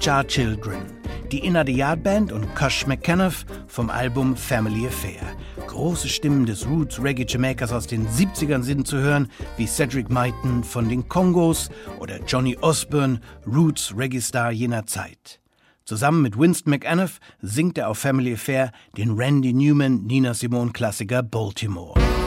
Jar 0.00 0.26
Children, 0.26 0.86
die 1.30 1.40
Inner 1.40 1.62
the 1.66 1.72
Yard 1.72 2.02
Band 2.02 2.32
und 2.32 2.54
Cush 2.54 2.86
McKenniff 2.86 3.44
vom 3.68 3.90
Album 3.90 4.34
Family 4.34 4.86
Affair. 4.86 5.20
Große 5.66 6.08
Stimmen 6.08 6.46
des 6.46 6.66
Roots 6.66 7.02
Reggae 7.02 7.26
Jamaikas 7.28 7.70
aus 7.70 7.86
den 7.86 8.08
70ern 8.08 8.62
sind 8.62 8.86
zu 8.86 8.96
hören, 8.96 9.30
wie 9.58 9.66
Cedric 9.66 10.08
Myton 10.08 10.64
von 10.64 10.88
den 10.88 11.06
Kongos 11.06 11.68
oder 11.98 12.18
Johnny 12.26 12.56
Osborne, 12.62 13.20
Roots 13.46 13.94
Reggae 13.94 14.22
Star 14.22 14.52
jener 14.52 14.86
Zeit. 14.86 15.38
Zusammen 15.84 16.22
mit 16.22 16.38
Winston 16.38 16.70
McAnuff 16.70 17.18
singt 17.42 17.76
er 17.76 17.90
auf 17.90 17.98
Family 17.98 18.32
Affair 18.32 18.72
den 18.96 19.10
Randy 19.10 19.52
Newman 19.52 20.06
Nina 20.06 20.32
Simone 20.32 20.72
Klassiker 20.72 21.22
Baltimore. 21.22 22.19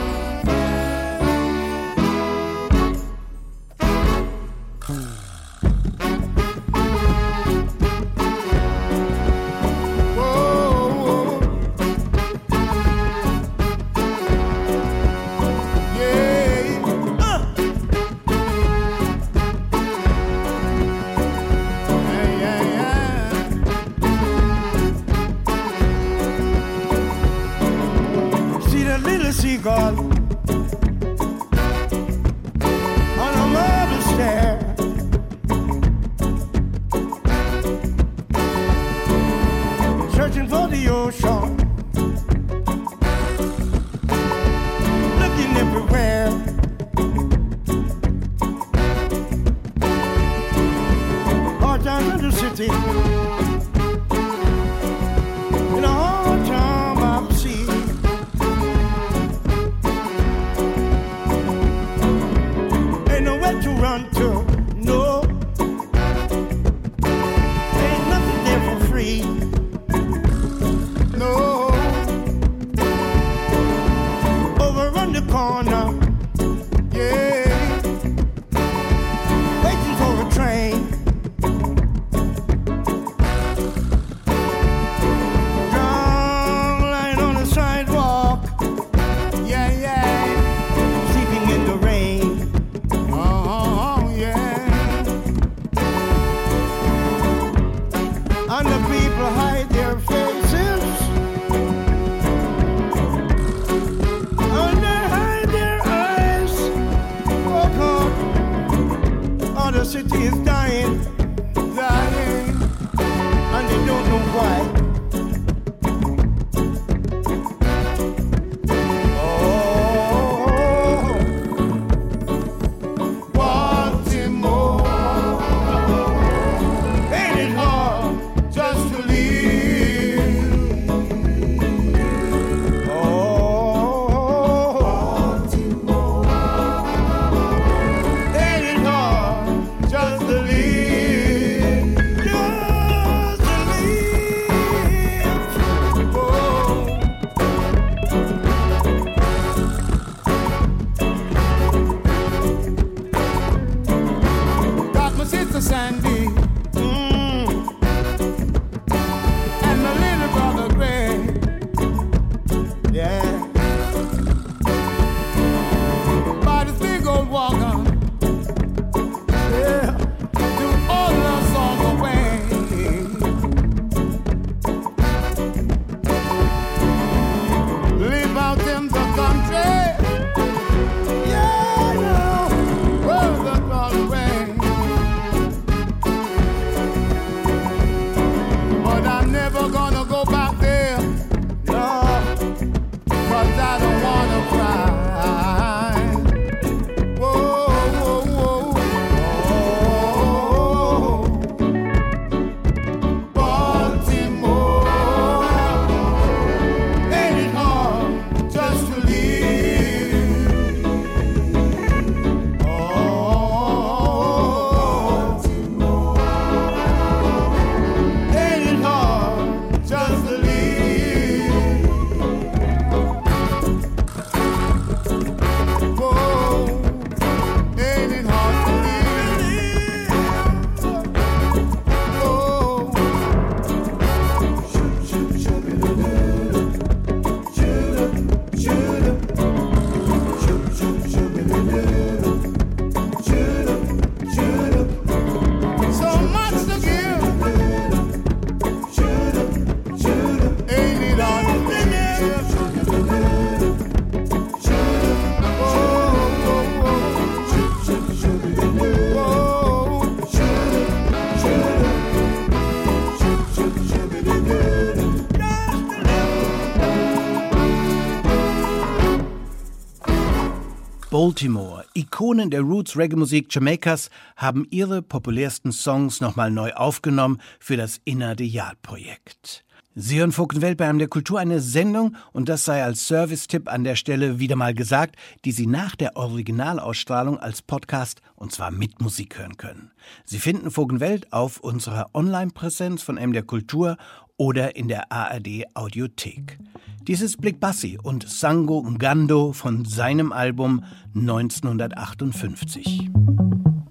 Baltimore, 271.14 271.84
Ikonen 271.94 272.50
der 272.50 272.62
Roots-Reggae-Musik 272.62 273.46
Jamaikas, 273.48 274.10
haben 274.34 274.66
ihre 274.70 275.00
populärsten 275.00 275.70
Songs 275.70 276.20
nochmal 276.20 276.50
neu 276.50 276.72
aufgenommen 276.72 277.40
für 277.60 277.76
das 277.76 278.00
Inner 278.04 278.34
de 278.34 278.48
Yard 278.48 278.82
Projekt. 278.82 279.64
Sie 279.94 280.18
hören 280.18 280.32
Vogtenwelt 280.32 280.76
bei 280.76 280.88
einem 280.88 280.98
der 280.98 281.06
Kultur 281.06 281.38
eine 281.38 281.60
Sendung 281.60 282.16
und 282.32 282.48
das 282.48 282.64
sei 282.64 282.82
als 282.82 283.06
Service-Tipp 283.06 283.72
an 283.72 283.84
der 283.84 283.94
Stelle 283.94 284.40
wieder 284.40 284.56
mal 284.56 284.74
gesagt, 284.74 285.14
die 285.44 285.52
Sie 285.52 285.68
nach 285.68 285.94
der 285.94 286.16
Originalausstrahlung 286.16 287.38
als 287.38 287.62
Podcast 287.62 288.20
und 288.34 288.50
zwar 288.50 288.72
mit 288.72 289.00
Musik 289.00 289.38
hören 289.38 289.56
können. 289.56 289.92
Sie 290.24 290.40
finden 290.40 290.72
Vogenwelt 290.72 291.32
auf 291.32 291.60
unserer 291.60 292.10
Online-Präsenz 292.12 293.04
von 293.04 293.18
M 293.18 293.32
der 293.32 293.44
Kultur 293.44 293.96
oder 294.36 294.76
in 294.76 294.88
der 294.88 295.12
ARD 295.12 295.64
Audiothek. 295.74 296.58
Dieses 297.06 297.36
Blick 297.36 297.60
Bassi 297.60 297.98
und 298.02 298.26
Sango 298.28 298.82
Ngando 298.82 299.52
von 299.52 299.84
seinem 299.84 300.32
Album 300.32 300.82
1958. 301.14 303.10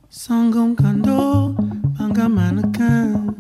Sango 0.10 0.68
Ngando, 0.68 1.56
Banga 1.98 2.28
Manakan, 2.28 3.36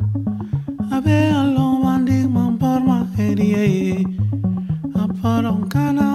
Abe 0.91 1.33
Alon 1.35 1.83
Wandi 1.83 2.27
Mamporma 2.27 3.07
Hediye, 3.15 4.05
Aporon 4.93 5.67
Kana. 5.69 6.12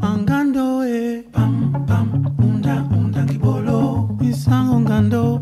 angando 0.00 0.84
e 0.84 1.24
pam 1.32 1.84
pam 1.86 2.08
unda 2.38 2.76
unda 2.92 3.22
kibolo, 3.24 4.08
isango 4.20 4.80
ngando 4.80 5.33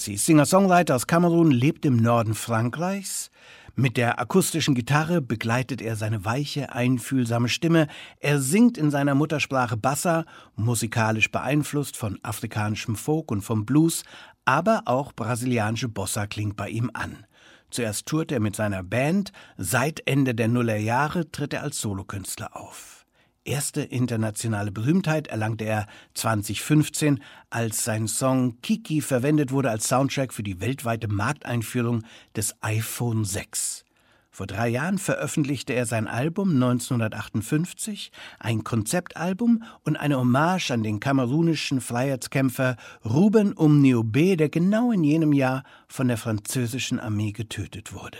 Bassi, 0.00 0.16
Singer-Songwriter 0.16 0.96
aus 0.96 1.06
Kamerun, 1.06 1.50
lebt 1.50 1.84
im 1.84 1.98
Norden 1.98 2.32
Frankreichs. 2.32 3.30
Mit 3.74 3.98
der 3.98 4.18
akustischen 4.18 4.74
Gitarre 4.74 5.20
begleitet 5.20 5.82
er 5.82 5.94
seine 5.94 6.24
weiche, 6.24 6.72
einfühlsame 6.72 7.50
Stimme. 7.50 7.86
Er 8.18 8.40
singt 8.40 8.78
in 8.78 8.90
seiner 8.90 9.14
Muttersprache 9.14 9.76
Bassa, 9.76 10.24
musikalisch 10.56 11.30
beeinflusst 11.30 11.98
von 11.98 12.18
afrikanischem 12.22 12.96
Folk 12.96 13.30
und 13.30 13.42
vom 13.42 13.66
Blues, 13.66 14.04
aber 14.46 14.84
auch 14.86 15.12
brasilianische 15.12 15.90
Bossa 15.90 16.26
klingt 16.26 16.56
bei 16.56 16.70
ihm 16.70 16.90
an. 16.94 17.26
Zuerst 17.68 18.06
tourt 18.06 18.32
er 18.32 18.40
mit 18.40 18.56
seiner 18.56 18.82
Band, 18.82 19.32
seit 19.58 20.00
Ende 20.06 20.34
der 20.34 20.48
Nullerjahre 20.48 21.30
tritt 21.30 21.52
er 21.52 21.62
als 21.62 21.78
Solokünstler 21.78 22.56
auf. 22.56 22.99
Erste 23.44 23.80
internationale 23.80 24.70
Berühmtheit 24.70 25.28
erlangte 25.28 25.64
er 25.64 25.86
2015, 26.12 27.20
als 27.48 27.84
sein 27.84 28.06
Song 28.06 28.60
Kiki 28.60 29.00
verwendet 29.00 29.50
wurde 29.50 29.70
als 29.70 29.88
Soundtrack 29.88 30.34
für 30.34 30.42
die 30.42 30.60
weltweite 30.60 31.08
Markteinführung 31.08 32.02
des 32.36 32.54
iPhone 32.60 33.24
6. 33.24 33.86
Vor 34.30 34.46
drei 34.46 34.68
Jahren 34.68 34.98
veröffentlichte 34.98 35.72
er 35.72 35.86
sein 35.86 36.06
Album 36.06 36.50
1958, 36.50 38.12
ein 38.38 38.62
Konzeptalbum 38.62 39.64
und 39.84 39.96
eine 39.96 40.18
Hommage 40.18 40.70
an 40.70 40.82
den 40.82 41.00
kamerunischen 41.00 41.80
Freiheitskämpfer 41.80 42.76
Ruben 43.04 43.54
Umniobé, 43.54 44.36
der 44.36 44.50
genau 44.50 44.92
in 44.92 45.02
jenem 45.02 45.32
Jahr 45.32 45.64
von 45.88 46.08
der 46.08 46.18
französischen 46.18 47.00
Armee 47.00 47.32
getötet 47.32 47.92
wurde. 47.94 48.18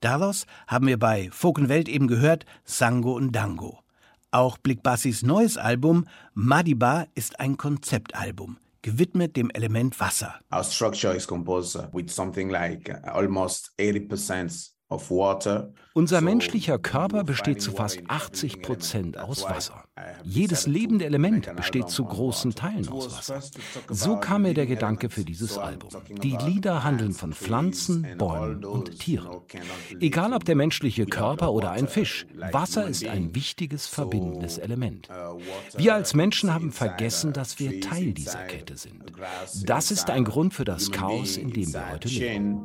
Daraus 0.00 0.46
haben 0.66 0.86
wir 0.86 0.98
bei 0.98 1.28
Fokenwelt 1.32 1.88
eben 1.88 2.08
gehört 2.08 2.46
Sango 2.64 3.14
und 3.14 3.32
Dango. 3.32 3.83
Auch 4.34 4.58
Blick 4.58 4.82
Bassis 4.82 5.22
neues 5.22 5.56
Album 5.56 6.08
Madiba 6.32 7.06
ist 7.14 7.38
ein 7.38 7.56
Konzeptalbum, 7.56 8.56
gewidmet 8.82 9.36
dem 9.36 9.48
Element 9.50 10.00
Wasser. 10.00 10.40
Our 10.52 10.64
structure 10.64 11.14
is 11.14 11.24
composed 11.24 11.78
with 11.92 12.10
something 12.10 12.50
like 12.50 12.90
uh, 12.90 13.10
almost 13.12 13.70
80% 13.78 14.00
of 14.48 14.50
water. 14.50 14.73
Unser 15.96 16.20
menschlicher 16.20 16.78
Körper 16.78 17.22
besteht 17.22 17.62
zu 17.62 17.70
fast 17.70 18.00
80 18.08 18.62
Prozent 18.62 19.16
aus 19.16 19.44
Wasser. 19.44 19.84
Jedes 20.24 20.66
lebende 20.66 21.04
Element 21.04 21.54
besteht 21.54 21.88
zu 21.88 22.04
großen 22.04 22.56
Teilen 22.56 22.88
aus 22.88 23.16
Wasser. 23.16 23.40
So 23.88 24.16
kam 24.16 24.42
mir 24.42 24.54
der 24.54 24.66
Gedanke 24.66 25.08
für 25.08 25.24
dieses 25.24 25.56
Album. 25.56 25.90
Die 26.20 26.36
Lieder 26.44 26.82
handeln 26.82 27.12
von 27.12 27.32
Pflanzen, 27.32 28.04
Bäumen 28.18 28.64
und 28.64 28.98
Tieren. 28.98 29.28
Egal 30.00 30.32
ob 30.32 30.44
der 30.44 30.56
menschliche 30.56 31.06
Körper 31.06 31.52
oder 31.52 31.70
ein 31.70 31.86
Fisch, 31.86 32.26
Wasser 32.50 32.88
ist 32.88 33.06
ein 33.06 33.32
wichtiges 33.36 33.86
verbindendes 33.86 34.58
Element. 34.58 35.08
Wir 35.76 35.94
als 35.94 36.14
Menschen 36.14 36.52
haben 36.52 36.72
vergessen, 36.72 37.32
dass 37.32 37.60
wir 37.60 37.80
Teil 37.80 38.12
dieser 38.14 38.42
Kette 38.46 38.76
sind. 38.76 39.12
Das 39.64 39.92
ist 39.92 40.10
ein 40.10 40.24
Grund 40.24 40.54
für 40.54 40.64
das 40.64 40.90
Chaos, 40.90 41.36
in 41.36 41.52
dem 41.52 41.72
wir 41.72 41.92
heute 41.92 42.08
leben. 42.08 42.64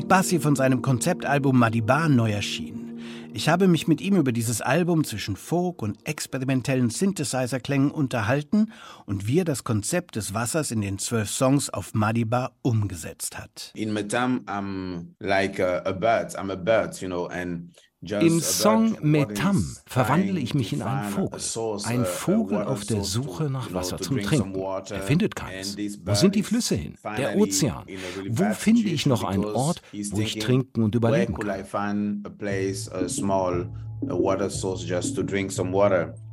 Bassi 0.00 0.40
von 0.40 0.56
seinem 0.56 0.80
Konzeptalbum 0.80 1.58
Madiba 1.58 2.08
neu 2.08 2.32
erschienen. 2.32 2.98
Ich 3.34 3.50
habe 3.50 3.68
mich 3.68 3.88
mit 3.88 4.00
ihm 4.00 4.16
über 4.16 4.32
dieses 4.32 4.62
Album 4.62 5.04
zwischen 5.04 5.36
Folk 5.36 5.82
und 5.82 6.08
experimentellen 6.08 6.88
Synthesizer-Klängen 6.88 7.90
unterhalten 7.90 8.72
und 9.04 9.26
wie 9.26 9.40
er 9.40 9.44
das 9.44 9.64
Konzept 9.64 10.16
des 10.16 10.32
Wassers 10.32 10.70
in 10.70 10.80
den 10.80 10.98
zwölf 10.98 11.28
Songs 11.28 11.68
auf 11.68 11.92
Madiba 11.92 12.52
umgesetzt 12.62 13.38
hat. 13.38 13.70
In 13.74 13.92
Metam, 13.92 14.40
I'm 14.46 15.08
like 15.20 15.60
a, 15.60 15.82
a 15.84 15.92
bird. 15.92 16.34
I'm 16.36 16.50
a 16.50 16.56
bird, 16.56 16.98
you 17.02 17.08
know, 17.08 17.26
and 17.26 17.76
Im 18.02 18.40
Song 18.40 18.96
Metam 19.00 19.64
verwandle 19.86 20.40
ich 20.40 20.54
mich 20.54 20.72
in 20.72 20.82
einen 20.82 21.08
Vogel. 21.10 21.38
Ein 21.84 22.04
Vogel 22.04 22.64
auf 22.64 22.84
der 22.84 23.04
Suche 23.04 23.44
nach 23.44 23.72
Wasser 23.72 23.98
zum 23.98 24.18
Trinken. 24.20 24.54
Er 24.56 25.02
findet 25.02 25.36
keins. 25.36 25.76
Wo 26.04 26.14
sind 26.14 26.34
die 26.34 26.42
Flüsse 26.42 26.74
hin? 26.74 26.96
Der 27.16 27.36
Ozean. 27.36 27.84
Wo 28.28 28.52
finde 28.54 28.88
ich 28.88 29.06
noch 29.06 29.22
einen 29.22 29.44
Ort, 29.44 29.82
wo 29.92 30.20
ich 30.20 30.38
trinken 30.38 30.82
und 30.82 30.96
überleben 30.96 31.34
kann? 31.34 31.64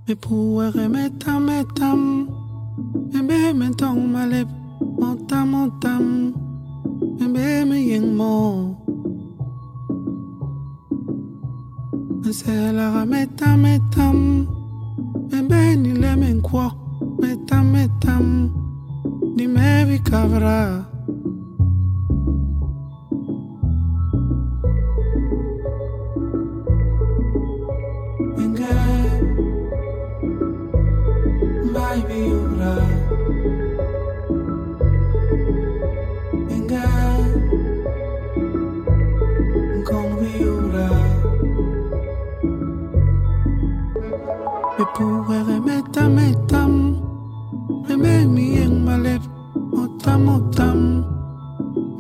Mesela 0.08 1.40
metam 1.40 2.28
nselaka 12.30 13.06
metam. 13.06 13.62
Metam. 13.64 14.48
Mebenile 15.32 16.16
menkwo 16.16 16.72
metam 17.22 17.72
metam 17.74 18.26
nimevikavra 19.36 20.86
Baby, 31.74 32.16
you're 32.28 32.48
right. 32.60 32.99
metam 46.16 46.74
Meme 47.88 48.26
mien 48.36 48.74
malep 48.86 49.22
Otam 49.82 50.28
otam 50.36 50.80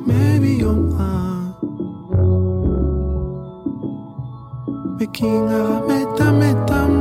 Mebi 0.07 0.59
yom 0.63 0.81
a 0.99 1.11
Meking 4.97 5.49
a 5.59 5.63
metam 5.87 6.33
metam 6.41 6.93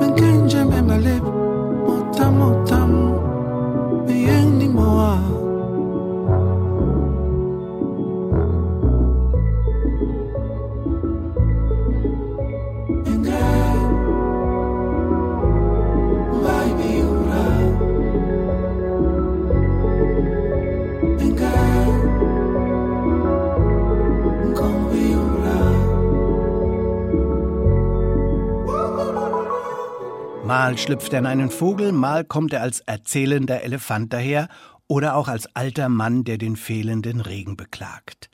me 0.00 0.64
memalep 0.70 1.33
Mal 30.46 30.76
schlüpft 30.76 31.10
er 31.14 31.20
in 31.20 31.26
einen 31.26 31.50
Vogel, 31.50 31.92
mal 31.92 32.22
kommt 32.22 32.52
er 32.52 32.60
als 32.60 32.80
erzählender 32.80 33.62
Elefant 33.62 34.12
daher 34.12 34.48
oder 34.86 35.16
auch 35.16 35.28
als 35.28 35.46
alter 35.56 35.88
Mann, 35.88 36.24
der 36.24 36.36
den 36.36 36.56
fehlenden 36.56 37.22
Regen 37.22 37.56
beklagt. 37.56 38.28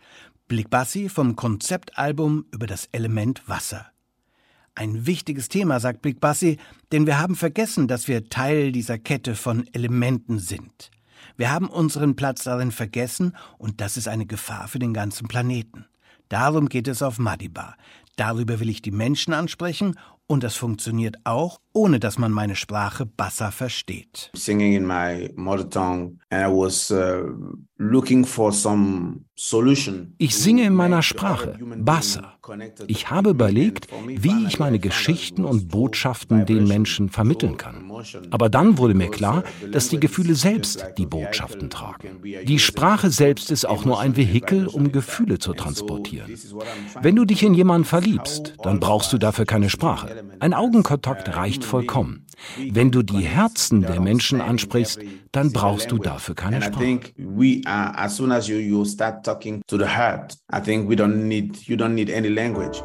Blick 0.48 0.70
Bassi 0.70 1.08
vom 1.08 1.36
Konzeptalbum 1.36 2.46
über 2.50 2.66
das 2.66 2.88
Element 2.90 3.48
Wasser. 3.48 3.86
Ein 4.74 5.06
wichtiges 5.06 5.48
Thema, 5.48 5.78
sagt 5.78 6.02
Blick 6.02 6.18
Bassi, 6.18 6.58
denn 6.90 7.06
wir 7.06 7.20
haben 7.20 7.36
vergessen, 7.36 7.86
dass 7.86 8.08
wir 8.08 8.28
Teil 8.28 8.72
dieser 8.72 8.98
Kette 8.98 9.36
von 9.36 9.68
Elementen 9.72 10.40
sind. 10.40 10.90
Wir 11.36 11.52
haben 11.52 11.68
unseren 11.68 12.16
Platz 12.16 12.42
darin 12.42 12.72
vergessen 12.72 13.36
und 13.56 13.80
das 13.80 13.96
ist 13.96 14.08
eine 14.08 14.26
Gefahr 14.26 14.66
für 14.66 14.80
den 14.80 14.94
ganzen 14.94 15.28
Planeten. 15.28 15.86
Darum 16.28 16.68
geht 16.68 16.88
es 16.88 17.02
auf 17.02 17.18
Madiba. 17.18 17.76
Darüber 18.16 18.58
will 18.58 18.68
ich 18.68 18.82
die 18.82 18.90
Menschen 18.90 19.32
ansprechen 19.32 19.96
und 20.26 20.44
das 20.44 20.54
funktioniert 20.54 21.16
auch, 21.24 21.60
ohne 21.72 22.00
dass 22.00 22.18
man 22.18 22.32
meine 22.32 22.56
Sprache 22.56 23.06
Bassa 23.06 23.50
versteht. 23.50 24.30
Singing 24.34 24.74
in 24.74 24.86
my 24.86 25.30
mother 25.36 25.68
tongue, 25.68 26.18
and 26.30 26.42
I 26.42 26.50
was 26.50 26.90
uh, 26.90 27.32
looking 27.78 28.24
for 28.24 28.52
some 28.52 29.24
solution. 29.36 30.14
Ich 30.18 30.36
singe 30.36 30.64
in 30.64 30.74
meiner 30.74 31.02
Sprache, 31.02 31.58
Bassa. 31.78 32.34
Ich 32.88 33.10
habe 33.10 33.30
überlegt, 33.30 33.88
wie 34.06 34.46
ich 34.46 34.58
meine 34.58 34.78
Geschichten 34.78 35.44
und 35.44 35.68
Botschaften 35.68 36.46
den 36.46 36.66
Menschen 36.66 37.08
vermitteln 37.08 37.56
kann. 37.56 37.90
Aber 38.30 38.48
dann 38.48 38.76
wurde 38.76 38.94
mir 38.94 39.10
klar, 39.10 39.44
dass 39.70 39.88
die 39.88 40.00
Gefühle 40.00 40.34
selbst 40.34 40.84
die 40.98 41.06
Botschaften 41.06 41.70
tragen. 41.70 42.20
Die 42.44 42.58
Sprache 42.58 43.10
selbst 43.10 43.50
ist 43.50 43.66
auch 43.66 43.84
nur 43.84 44.00
ein 44.00 44.16
Vehikel, 44.16 44.66
um 44.66 44.92
Gefühle 44.92 45.38
zu 45.38 45.54
transportieren. 45.54 46.34
Wenn 47.00 47.16
du 47.16 47.24
dich 47.24 47.42
in 47.42 47.54
jemanden 47.54 47.84
verliebst, 47.86 48.54
dann 48.62 48.80
brauchst 48.80 49.12
du 49.12 49.18
dafür 49.18 49.46
keine 49.46 49.70
Sprache. 49.70 50.24
Ein 50.40 50.54
Augenkontakt 50.54 51.34
reicht 51.34 51.59
vollkommen. 51.64 52.26
Wenn 52.72 52.90
du 52.90 53.02
die 53.02 53.20
Herzen 53.20 53.82
der 53.82 54.00
Menschen 54.00 54.40
ansprichst, 54.40 55.00
dann 55.32 55.52
brauchst 55.52 55.90
du 55.90 55.98
dafür 55.98 56.34
keine 56.34 56.62
Sprache. 56.62 56.84
think 56.84 57.12
we 57.16 57.60
are 57.66 57.96
as 57.98 58.16
soon 58.16 58.32
as 58.32 58.48
you 58.48 58.56
you 58.56 58.84
start 58.84 59.24
talking 59.24 59.62
to 59.66 59.76
the 59.76 59.86
heart, 59.86 60.36
I 60.52 60.60
think 60.60 60.88
we 60.88 60.94
don't 60.94 61.26
need 61.28 61.62
you 61.68 61.76
don't 61.76 61.94
need 61.94 62.10
any 62.10 62.28
language. 62.28 62.82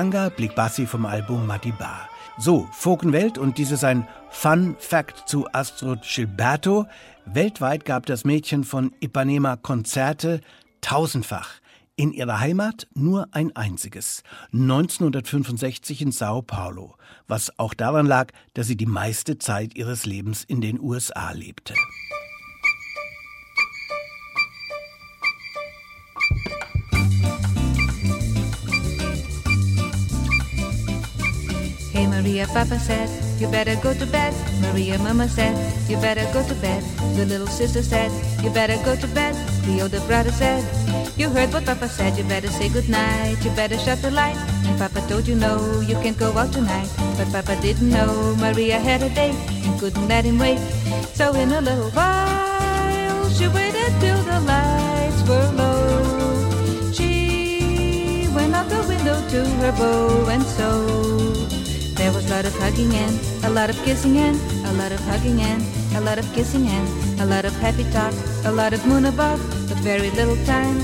Nyanga, 0.00 0.30
Blick 0.30 0.54
Bassi 0.54 0.86
vom 0.86 1.04
Album 1.04 1.46
Madiba. 1.46 2.08
So, 2.38 2.66
Fokenwelt 2.72 3.36
und 3.36 3.58
dieses 3.58 3.84
ein 3.84 4.08
Fun 4.30 4.74
Fact 4.78 5.28
zu 5.28 5.46
Astrid 5.52 6.00
Gilberto. 6.02 6.86
Weltweit 7.26 7.84
gab 7.84 8.06
das 8.06 8.24
Mädchen 8.24 8.64
von 8.64 8.94
Ipanema 9.00 9.56
Konzerte 9.56 10.40
tausendfach. 10.80 11.60
In 11.96 12.14
ihrer 12.14 12.40
Heimat 12.40 12.88
nur 12.94 13.28
ein 13.32 13.54
einziges, 13.54 14.22
1965 14.54 16.00
in 16.00 16.12
Sao 16.12 16.40
Paulo, 16.40 16.96
was 17.28 17.58
auch 17.58 17.74
daran 17.74 18.06
lag, 18.06 18.28
dass 18.54 18.68
sie 18.68 18.76
die 18.78 18.86
meiste 18.86 19.36
Zeit 19.36 19.76
ihres 19.76 20.06
Lebens 20.06 20.44
in 20.44 20.62
den 20.62 20.80
USA 20.80 21.32
lebte. 21.32 21.74
Papa 32.52 32.78
said, 32.80 33.08
you 33.40 33.46
better 33.48 33.76
go 33.76 33.94
to 33.94 34.06
bed. 34.06 34.34
Maria, 34.60 34.98
Mama 34.98 35.28
said, 35.28 35.54
you 35.88 35.96
better 35.98 36.26
go 36.32 36.46
to 36.46 36.54
bed. 36.56 36.82
The 37.16 37.24
little 37.24 37.46
sister 37.46 37.82
said, 37.82 38.10
you 38.42 38.50
better 38.50 38.76
go 38.84 38.96
to 38.96 39.06
bed. 39.08 39.34
The 39.66 39.82
older 39.82 40.00
brother 40.00 40.32
said, 40.32 40.66
you 41.16 41.28
heard 41.30 41.52
what 41.52 41.64
Papa 41.64 41.88
said, 41.88 42.18
you 42.18 42.24
better 42.24 42.48
say 42.48 42.68
good 42.68 42.88
night. 42.88 43.36
You 43.44 43.50
better 43.52 43.78
shut 43.78 44.02
the 44.02 44.10
light. 44.10 44.36
And 44.66 44.78
Papa 44.78 45.00
told 45.08 45.28
you 45.28 45.36
no, 45.36 45.80
you 45.80 45.94
can't 46.02 46.18
go 46.18 46.36
out 46.36 46.52
tonight. 46.52 46.90
But 47.16 47.30
Papa 47.30 47.60
didn't 47.62 47.90
know 47.90 48.34
Maria 48.36 48.78
had 48.78 49.02
a 49.02 49.10
date 49.10 49.36
and 49.64 49.78
couldn't 49.78 50.08
let 50.08 50.24
him 50.24 50.38
wait. 50.38 50.58
So 51.14 51.32
in 51.34 51.52
a 51.52 51.60
little 51.60 51.90
while, 51.90 53.30
she 53.30 53.46
waited 53.48 53.92
till 54.00 54.22
the 54.24 54.40
lights 54.40 55.22
were 55.28 55.50
low. 55.54 56.92
She 56.92 58.26
went 58.34 58.54
out 58.54 58.68
the 58.68 58.82
window 58.88 59.20
to 59.28 59.44
her 59.44 59.72
bow 59.72 60.28
and 60.28 60.42
so. 60.42 60.99
There 62.10 62.18
was 62.18 62.26
a 62.28 62.34
lot 62.34 62.44
of 62.44 62.58
hugging 62.58 62.92
and 62.92 63.44
a 63.44 63.50
lot 63.50 63.70
of 63.70 63.76
kissing 63.84 64.18
and 64.18 64.36
a 64.66 64.72
lot 64.72 64.90
of 64.90 64.98
hugging 65.04 65.40
and 65.42 65.62
a 65.94 66.00
lot 66.00 66.18
of 66.18 66.26
kissing 66.34 66.66
and 66.66 67.20
a 67.20 67.24
lot 67.24 67.44
of 67.44 67.54
happy 67.60 67.84
talk, 67.92 68.12
a 68.44 68.50
lot 68.50 68.72
of 68.72 68.84
moon 68.84 69.04
above, 69.04 69.38
but 69.68 69.78
very 69.78 70.10
little 70.10 70.34
time, 70.44 70.78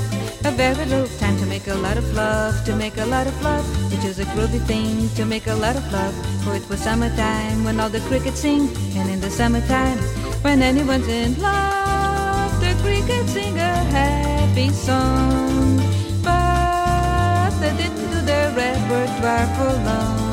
a 0.45 0.53
very 0.53 0.77
little 0.85 1.09
time 1.18 1.37
to 1.39 1.47
make 1.47 1.66
a 1.66 1.74
lot 1.74 1.97
of 1.97 2.07
love, 2.14 2.55
to 2.64 2.77
make 2.77 2.97
a 2.99 3.07
lot 3.07 3.27
of 3.27 3.35
love, 3.43 3.66
which 3.91 4.05
is 4.05 4.20
a 4.20 4.24
groovy 4.37 4.64
thing 4.68 5.09
to 5.16 5.24
make 5.24 5.49
a 5.49 5.55
lot 5.55 5.74
of 5.74 5.83
love. 5.93 6.14
For 6.45 6.55
it 6.55 6.68
was 6.68 6.79
summertime 6.79 7.64
when 7.64 7.81
all 7.81 7.91
the 7.91 8.03
crickets 8.07 8.39
sing, 8.39 8.70
and 8.95 9.11
in 9.11 9.20
the 9.20 9.31
summertime 9.31 9.99
when 10.43 10.62
anyone's 10.62 11.09
in 11.09 11.35
love, 11.43 12.53
the 12.61 12.72
crickets 12.85 13.33
sing 13.33 13.59
a 13.59 13.74
happy 13.99 14.68
song. 14.70 15.83
But 16.22 17.51
they 17.59 17.77
didn't 17.83 18.12
do 18.12 18.20
their 18.20 18.49
repertoire 18.55 19.49
for 19.57 19.72
long. 19.83 20.26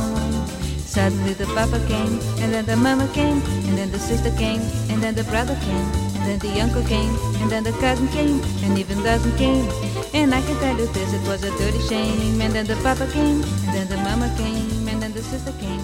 Suddenly 0.94 1.34
the 1.34 1.48
papa 1.56 1.80
came, 1.88 2.20
and 2.38 2.54
then 2.54 2.66
the 2.68 2.76
mama 2.76 3.08
came, 3.14 3.42
and 3.66 3.76
then 3.76 3.90
the 3.92 3.98
sister 3.98 4.30
came, 4.38 4.62
and 4.92 5.02
then 5.02 5.16
the 5.16 5.24
brother 5.24 5.58
came, 5.66 5.88
and 6.14 6.24
then 6.30 6.38
the 6.38 6.62
uncle 6.62 6.84
came, 6.84 7.10
and 7.42 7.50
then 7.50 7.64
the 7.64 7.72
cousin 7.82 8.08
came, 8.10 8.40
and 8.64 8.78
even 8.78 9.02
dozen 9.02 9.36
came. 9.36 9.68
And 10.14 10.32
I 10.36 10.42
can 10.42 10.56
tell 10.60 10.78
you 10.78 10.86
this, 10.94 11.12
it 11.12 11.28
was 11.28 11.44
a 11.44 11.50
dirty 11.58 11.82
shame. 11.90 12.40
And 12.42 12.54
then 12.54 12.68
the 12.68 12.76
papa 12.84 13.08
came, 13.12 13.42
and 13.66 13.74
then 13.74 13.88
the 13.90 13.98
mama 13.98 14.30
came, 14.38 14.88
and 14.88 15.02
then 15.02 15.14
the 15.14 15.24
sister 15.24 15.52
came. 15.60 15.82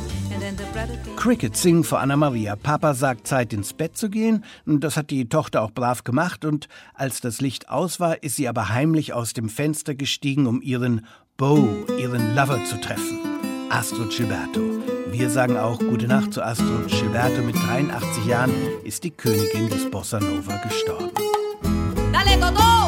Cricket 1.15 1.57
singen 1.57 1.83
vor 1.83 1.99
Anna 1.99 2.15
Maria. 2.15 2.55
Papa 2.55 2.93
sagt 2.93 3.27
Zeit 3.27 3.51
ins 3.51 3.73
Bett 3.73 3.97
zu 3.97 4.09
gehen. 4.09 4.45
Das 4.65 4.95
hat 4.95 5.09
die 5.09 5.27
Tochter 5.27 5.63
auch 5.63 5.71
brav 5.71 6.03
gemacht. 6.03 6.45
Und 6.45 6.69
als 6.93 7.19
das 7.19 7.41
Licht 7.41 7.69
aus 7.69 7.99
war, 7.99 8.23
ist 8.23 8.35
sie 8.35 8.47
aber 8.47 8.69
heimlich 8.69 9.11
aus 9.13 9.33
dem 9.33 9.49
Fenster 9.49 9.95
gestiegen, 9.95 10.47
um 10.47 10.61
ihren 10.61 11.05
Beau, 11.35 11.67
ihren 11.97 12.35
Lover 12.35 12.63
zu 12.65 12.79
treffen. 12.79 13.19
Astrid 13.69 14.11
Gilberto. 14.11 14.78
Wir 15.19 15.29
sagen 15.29 15.57
auch 15.57 15.79
Gute 15.79 16.07
Nacht 16.07 16.33
zu 16.33 16.41
Astrid 16.41 16.87
Gilberto. 16.87 17.41
Mit 17.41 17.57
83 17.57 18.25
Jahren 18.25 18.53
ist 18.85 19.03
die 19.03 19.11
Königin 19.11 19.69
des 19.69 19.91
Bossa 19.91 20.17
Nova 20.17 20.55
gestorben. 20.63 21.11
Dale, 22.13 22.39
Toto! 22.39 22.78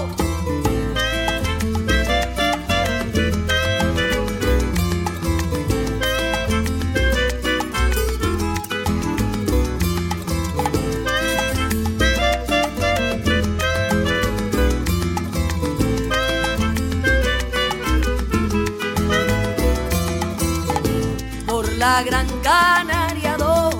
Gran 22.04 22.28
Canaria 22.42 23.38
2 23.38 23.76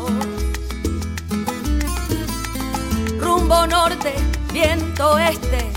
rumbo 3.20 3.66
norte, 3.66 4.14
viento 4.54 5.18
este, 5.18 5.72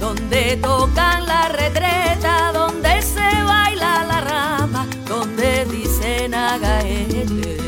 donde 0.00 0.56
tocan 0.56 1.26
la 1.26 1.48
retreta, 1.48 2.52
donde 2.52 3.02
se 3.02 3.42
baila 3.44 4.04
la 4.04 4.20
rama, 4.20 4.86
donde 5.06 5.64
dicen 5.66 6.34
agaete. 6.34 7.58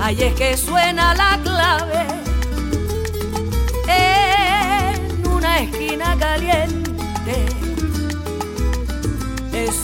Ahí 0.00 0.22
es 0.22 0.34
que 0.34 0.56
suena 0.56 1.14
la 1.14 1.38
clave 1.42 2.07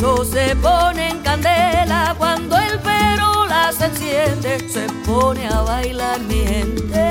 Se 0.05 0.55
pone 0.57 1.09
en 1.09 1.21
candela 1.21 2.15
cuando 2.19 2.59
el 2.59 2.79
perola 2.81 3.73
se 3.73 3.87
enciende, 3.87 4.69
se 4.69 4.87
pone 5.07 5.49
a 5.49 5.63
bailar 5.63 6.21
mi 6.21 6.41
gente. 6.45 7.11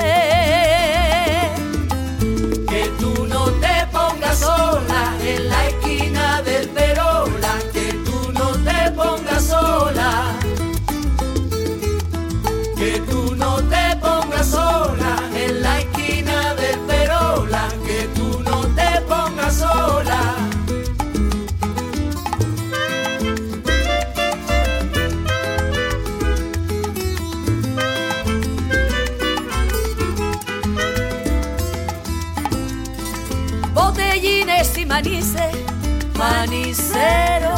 Que 2.68 2.92
tú 3.00 3.26
no 3.26 3.46
te 3.46 3.86
pongas 3.90 4.38
sola 4.38 5.12
en 5.24 5.48
la 5.48 5.68
manicero, 36.74 37.54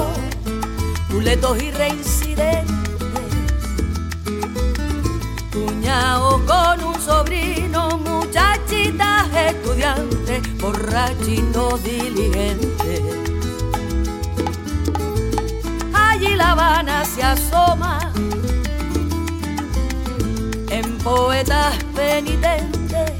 buletos 1.08 1.62
y 1.62 1.70
reincidentes, 1.70 2.70
cuñado 5.50 6.44
con 6.44 6.84
un 6.84 7.00
sobrino, 7.00 7.98
muchachitas 7.98 9.26
estudiantes, 9.34 10.58
borrachitos 10.58 11.82
diligentes. 11.82 13.00
Allí 15.94 16.34
La 16.36 16.50
Habana 16.52 17.04
se 17.06 17.22
asoma 17.22 18.12
en 20.68 20.98
poetas 20.98 21.74
penitentes 21.94 23.12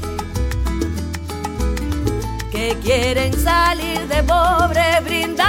que 2.51 2.77
quieren 2.83 3.33
salir 3.33 4.07
de 4.07 4.21
pobre 4.21 4.87
parroquianos 4.97 5.46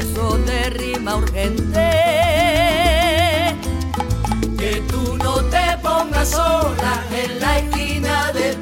con 0.00 0.44
versos 0.44 0.46
de 0.46 0.70
rima 0.70 1.16
urgente. 1.16 1.90
Que 4.58 4.82
tú 4.88 5.16
no 5.18 5.44
te 5.44 5.76
pongas 5.82 6.30
sola 6.30 7.04
en 7.12 7.40
la 7.40 7.58
esquina 7.58 8.32
del 8.32 8.59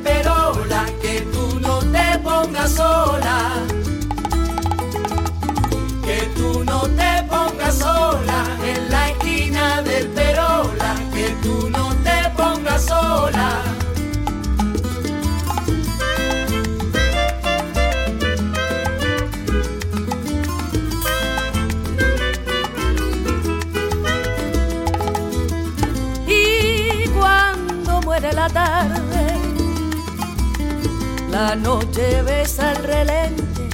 La 31.40 31.54
noche 31.54 32.20
besa 32.22 32.72
el 32.72 32.82
relente, 32.82 33.68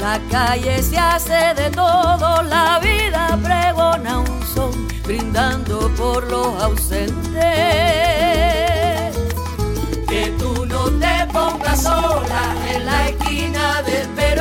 la 0.00 0.18
calle 0.28 0.82
se 0.82 0.98
hace 0.98 1.54
de 1.54 1.70
todo, 1.70 2.42
la 2.42 2.80
vida 2.80 3.38
pregona 3.40 4.18
un 4.18 4.42
son, 4.52 4.88
brindando 5.04 5.88
por 5.96 6.28
los 6.28 6.60
ausentes. 6.60 7.14
Que 10.08 10.34
tú 10.36 10.66
no 10.66 10.90
te 10.98 11.26
pongas 11.32 11.80
sola 11.80 12.56
en 12.68 12.84
la 12.84 13.08
esquina 13.10 13.82
del 13.82 14.08
Perú 14.08 14.37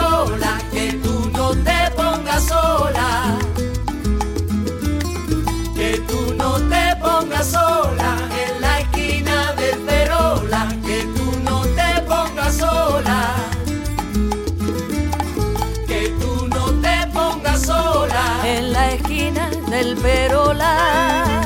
Perola. 20.07 21.41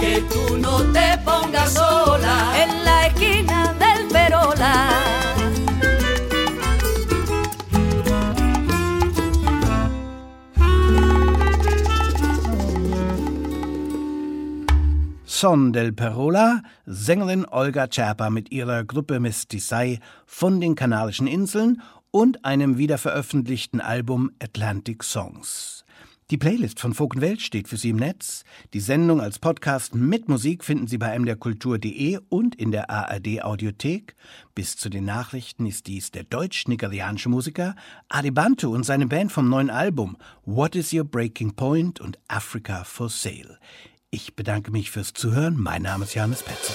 Que 0.00 0.24
tú 0.32 0.56
no 0.56 0.78
te 0.94 1.18
pongas 1.26 1.74
sola 1.74 2.36
en 2.62 2.84
la 2.86 3.06
esquina 3.08 3.74
del 3.82 4.08
Perola. 4.08 4.74
Son 15.26 15.70
del 15.70 15.92
Perola, 15.92 16.62
Sängerin 17.08 17.46
Olga 17.46 17.86
Czerpa 17.86 18.28
mit 18.28 18.52
ihrer 18.52 18.84
Gruppe 18.84 19.18
Mestisei 19.18 19.98
von 20.26 20.60
den 20.60 20.74
Kanarischen 20.74 21.26
Inseln 21.26 21.80
und 22.10 22.44
einem 22.44 22.76
wiederveröffentlichten 22.76 23.80
Album 23.80 24.32
Atlantic 24.42 25.02
Songs. 25.02 25.86
Die 26.30 26.36
Playlist 26.36 26.80
von 26.80 26.92
Folk 26.92 27.18
Welt 27.22 27.40
steht 27.40 27.66
für 27.66 27.78
Sie 27.78 27.88
im 27.88 27.96
Netz. 27.96 28.44
Die 28.74 28.80
Sendung 28.80 29.22
als 29.22 29.38
Podcast 29.38 29.94
mit 29.94 30.28
Musik 30.28 30.62
finden 30.62 30.86
Sie 30.86 30.98
bei 30.98 31.18
mderkultur.de 31.18 32.18
und 32.28 32.54
in 32.56 32.72
der 32.72 32.90
ARD 32.90 33.42
Audiothek. 33.42 34.14
Bis 34.54 34.76
zu 34.76 34.90
den 34.90 35.06
Nachrichten 35.06 35.64
ist 35.64 35.86
dies 35.86 36.10
der 36.10 36.24
deutsch-nigerianische 36.24 37.30
Musiker 37.30 37.74
Adebantu 38.10 38.74
und 38.74 38.84
seine 38.84 39.06
Band 39.06 39.32
vom 39.32 39.48
neuen 39.48 39.70
Album 39.70 40.18
What 40.44 40.76
is 40.76 40.92
Your 40.92 41.04
Breaking 41.04 41.54
Point 41.54 42.02
und 42.02 42.18
Africa 42.28 42.84
for 42.84 43.08
Sale. 43.08 43.58
Ich 44.10 44.34
bedanke 44.34 44.70
mich 44.70 44.90
fürs 44.90 45.12
Zuhören. 45.12 45.60
Mein 45.60 45.82
Name 45.82 46.04
ist 46.04 46.14
Johannes 46.14 46.42
Petzel. 46.42 46.74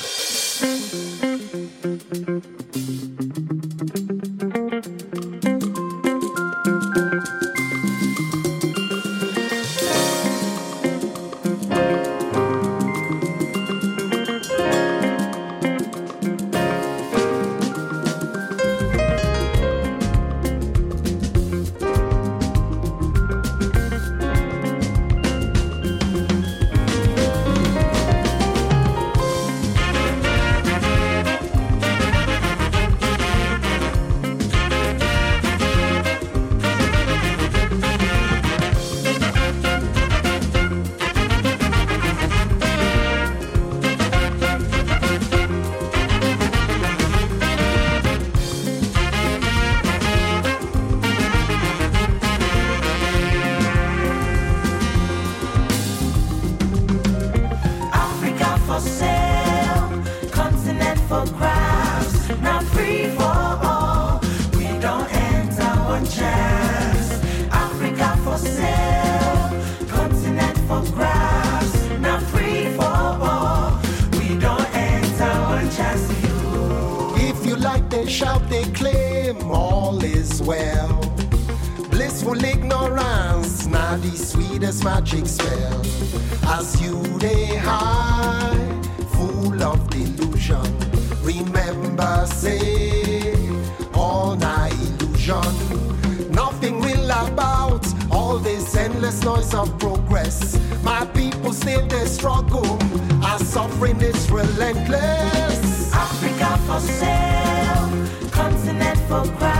This 99.13 99.23
noise 99.23 99.53
of 99.53 99.77
progress. 99.79 100.59
My 100.83 101.05
people 101.13 101.53
still 101.53 101.85
they 101.87 102.05
struggle, 102.05 102.79
our 103.23 103.39
suffering 103.39 104.01
is 104.01 104.31
relentless. 104.31 105.93
Africa 105.93 106.57
for 106.65 106.79
sale, 106.79 107.89
continent 108.31 108.99
for 109.07 109.23
grabs, 109.37 109.52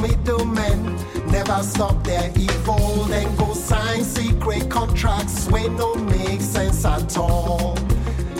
middlemen, 0.00 0.96
never 1.30 1.62
stop 1.62 2.02
their 2.04 2.30
evil. 2.36 3.04
Then 3.04 3.34
go 3.36 3.52
sign 3.52 4.04
secret 4.04 4.70
contracts 4.70 5.46
when 5.48 5.76
no 5.76 5.94
make 5.94 6.40
sense 6.40 6.84
at 6.84 7.16
all. 7.16 7.76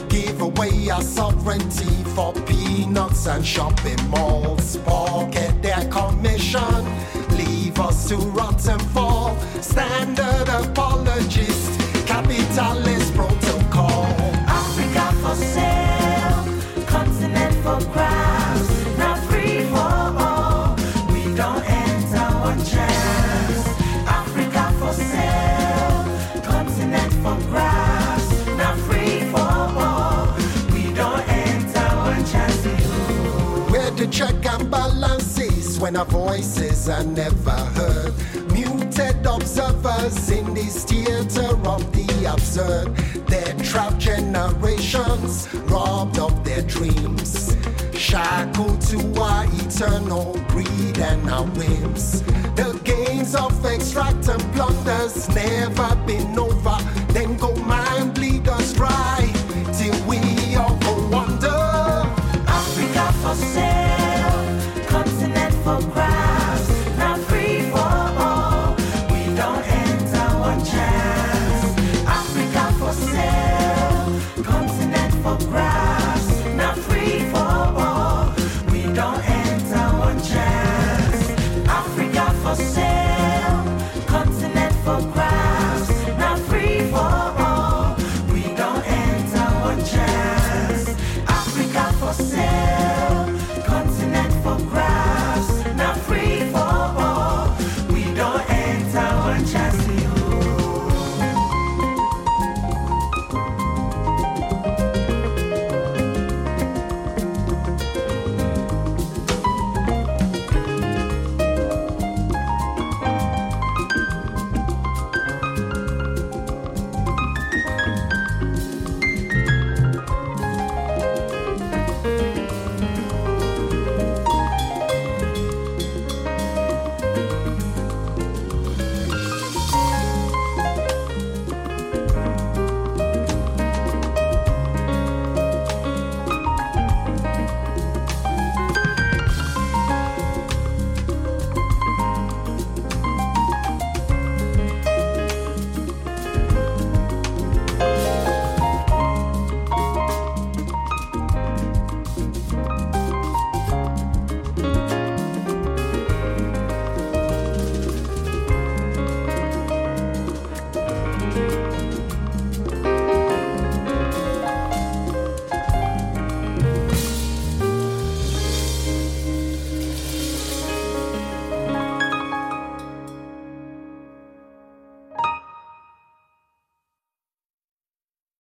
Give 0.08 0.40
away 0.40 0.90
our 0.90 1.02
sovereignty 1.02 2.04
for 2.14 2.32
peanuts 2.46 3.26
and 3.26 3.44
shopping 3.44 4.02
malls. 4.10 4.76
Pocket 4.78 5.62
their 5.62 5.84
commission, 5.90 6.84
leave 7.36 7.78
us 7.78 8.08
to 8.08 8.16
rot 8.16 8.66
and 8.68 8.82
fall. 8.92 9.36
Standard 9.60 10.48
apologist, 10.48 11.80
capitalist 12.06 12.97
when 35.88 35.96
our 35.96 36.04
voices 36.04 36.86
are 36.90 37.02
never 37.02 37.50
heard. 37.50 38.12
Muted 38.52 39.24
observers 39.24 40.30
in 40.30 40.52
this 40.52 40.84
theater 40.84 41.48
of 41.66 41.80
the 41.92 42.30
absurd. 42.30 42.94
Their 43.26 43.54
trapped 43.64 43.98
generations 43.98 45.48
robbed 45.70 46.18
of 46.18 46.44
their 46.44 46.60
dreams. 46.60 47.56
Shackled 47.94 48.82
to 48.90 48.98
our 49.18 49.46
eternal 49.64 50.34
greed 50.48 50.98
and 50.98 51.30
our 51.30 51.46
whims. 51.56 52.20
The 52.60 52.78
gains 52.84 53.34
of 53.34 53.64
extract 53.64 54.28
and 54.28 54.42
plunders 54.52 55.26
never 55.30 55.96
been 56.04 56.38
over. 56.38 56.58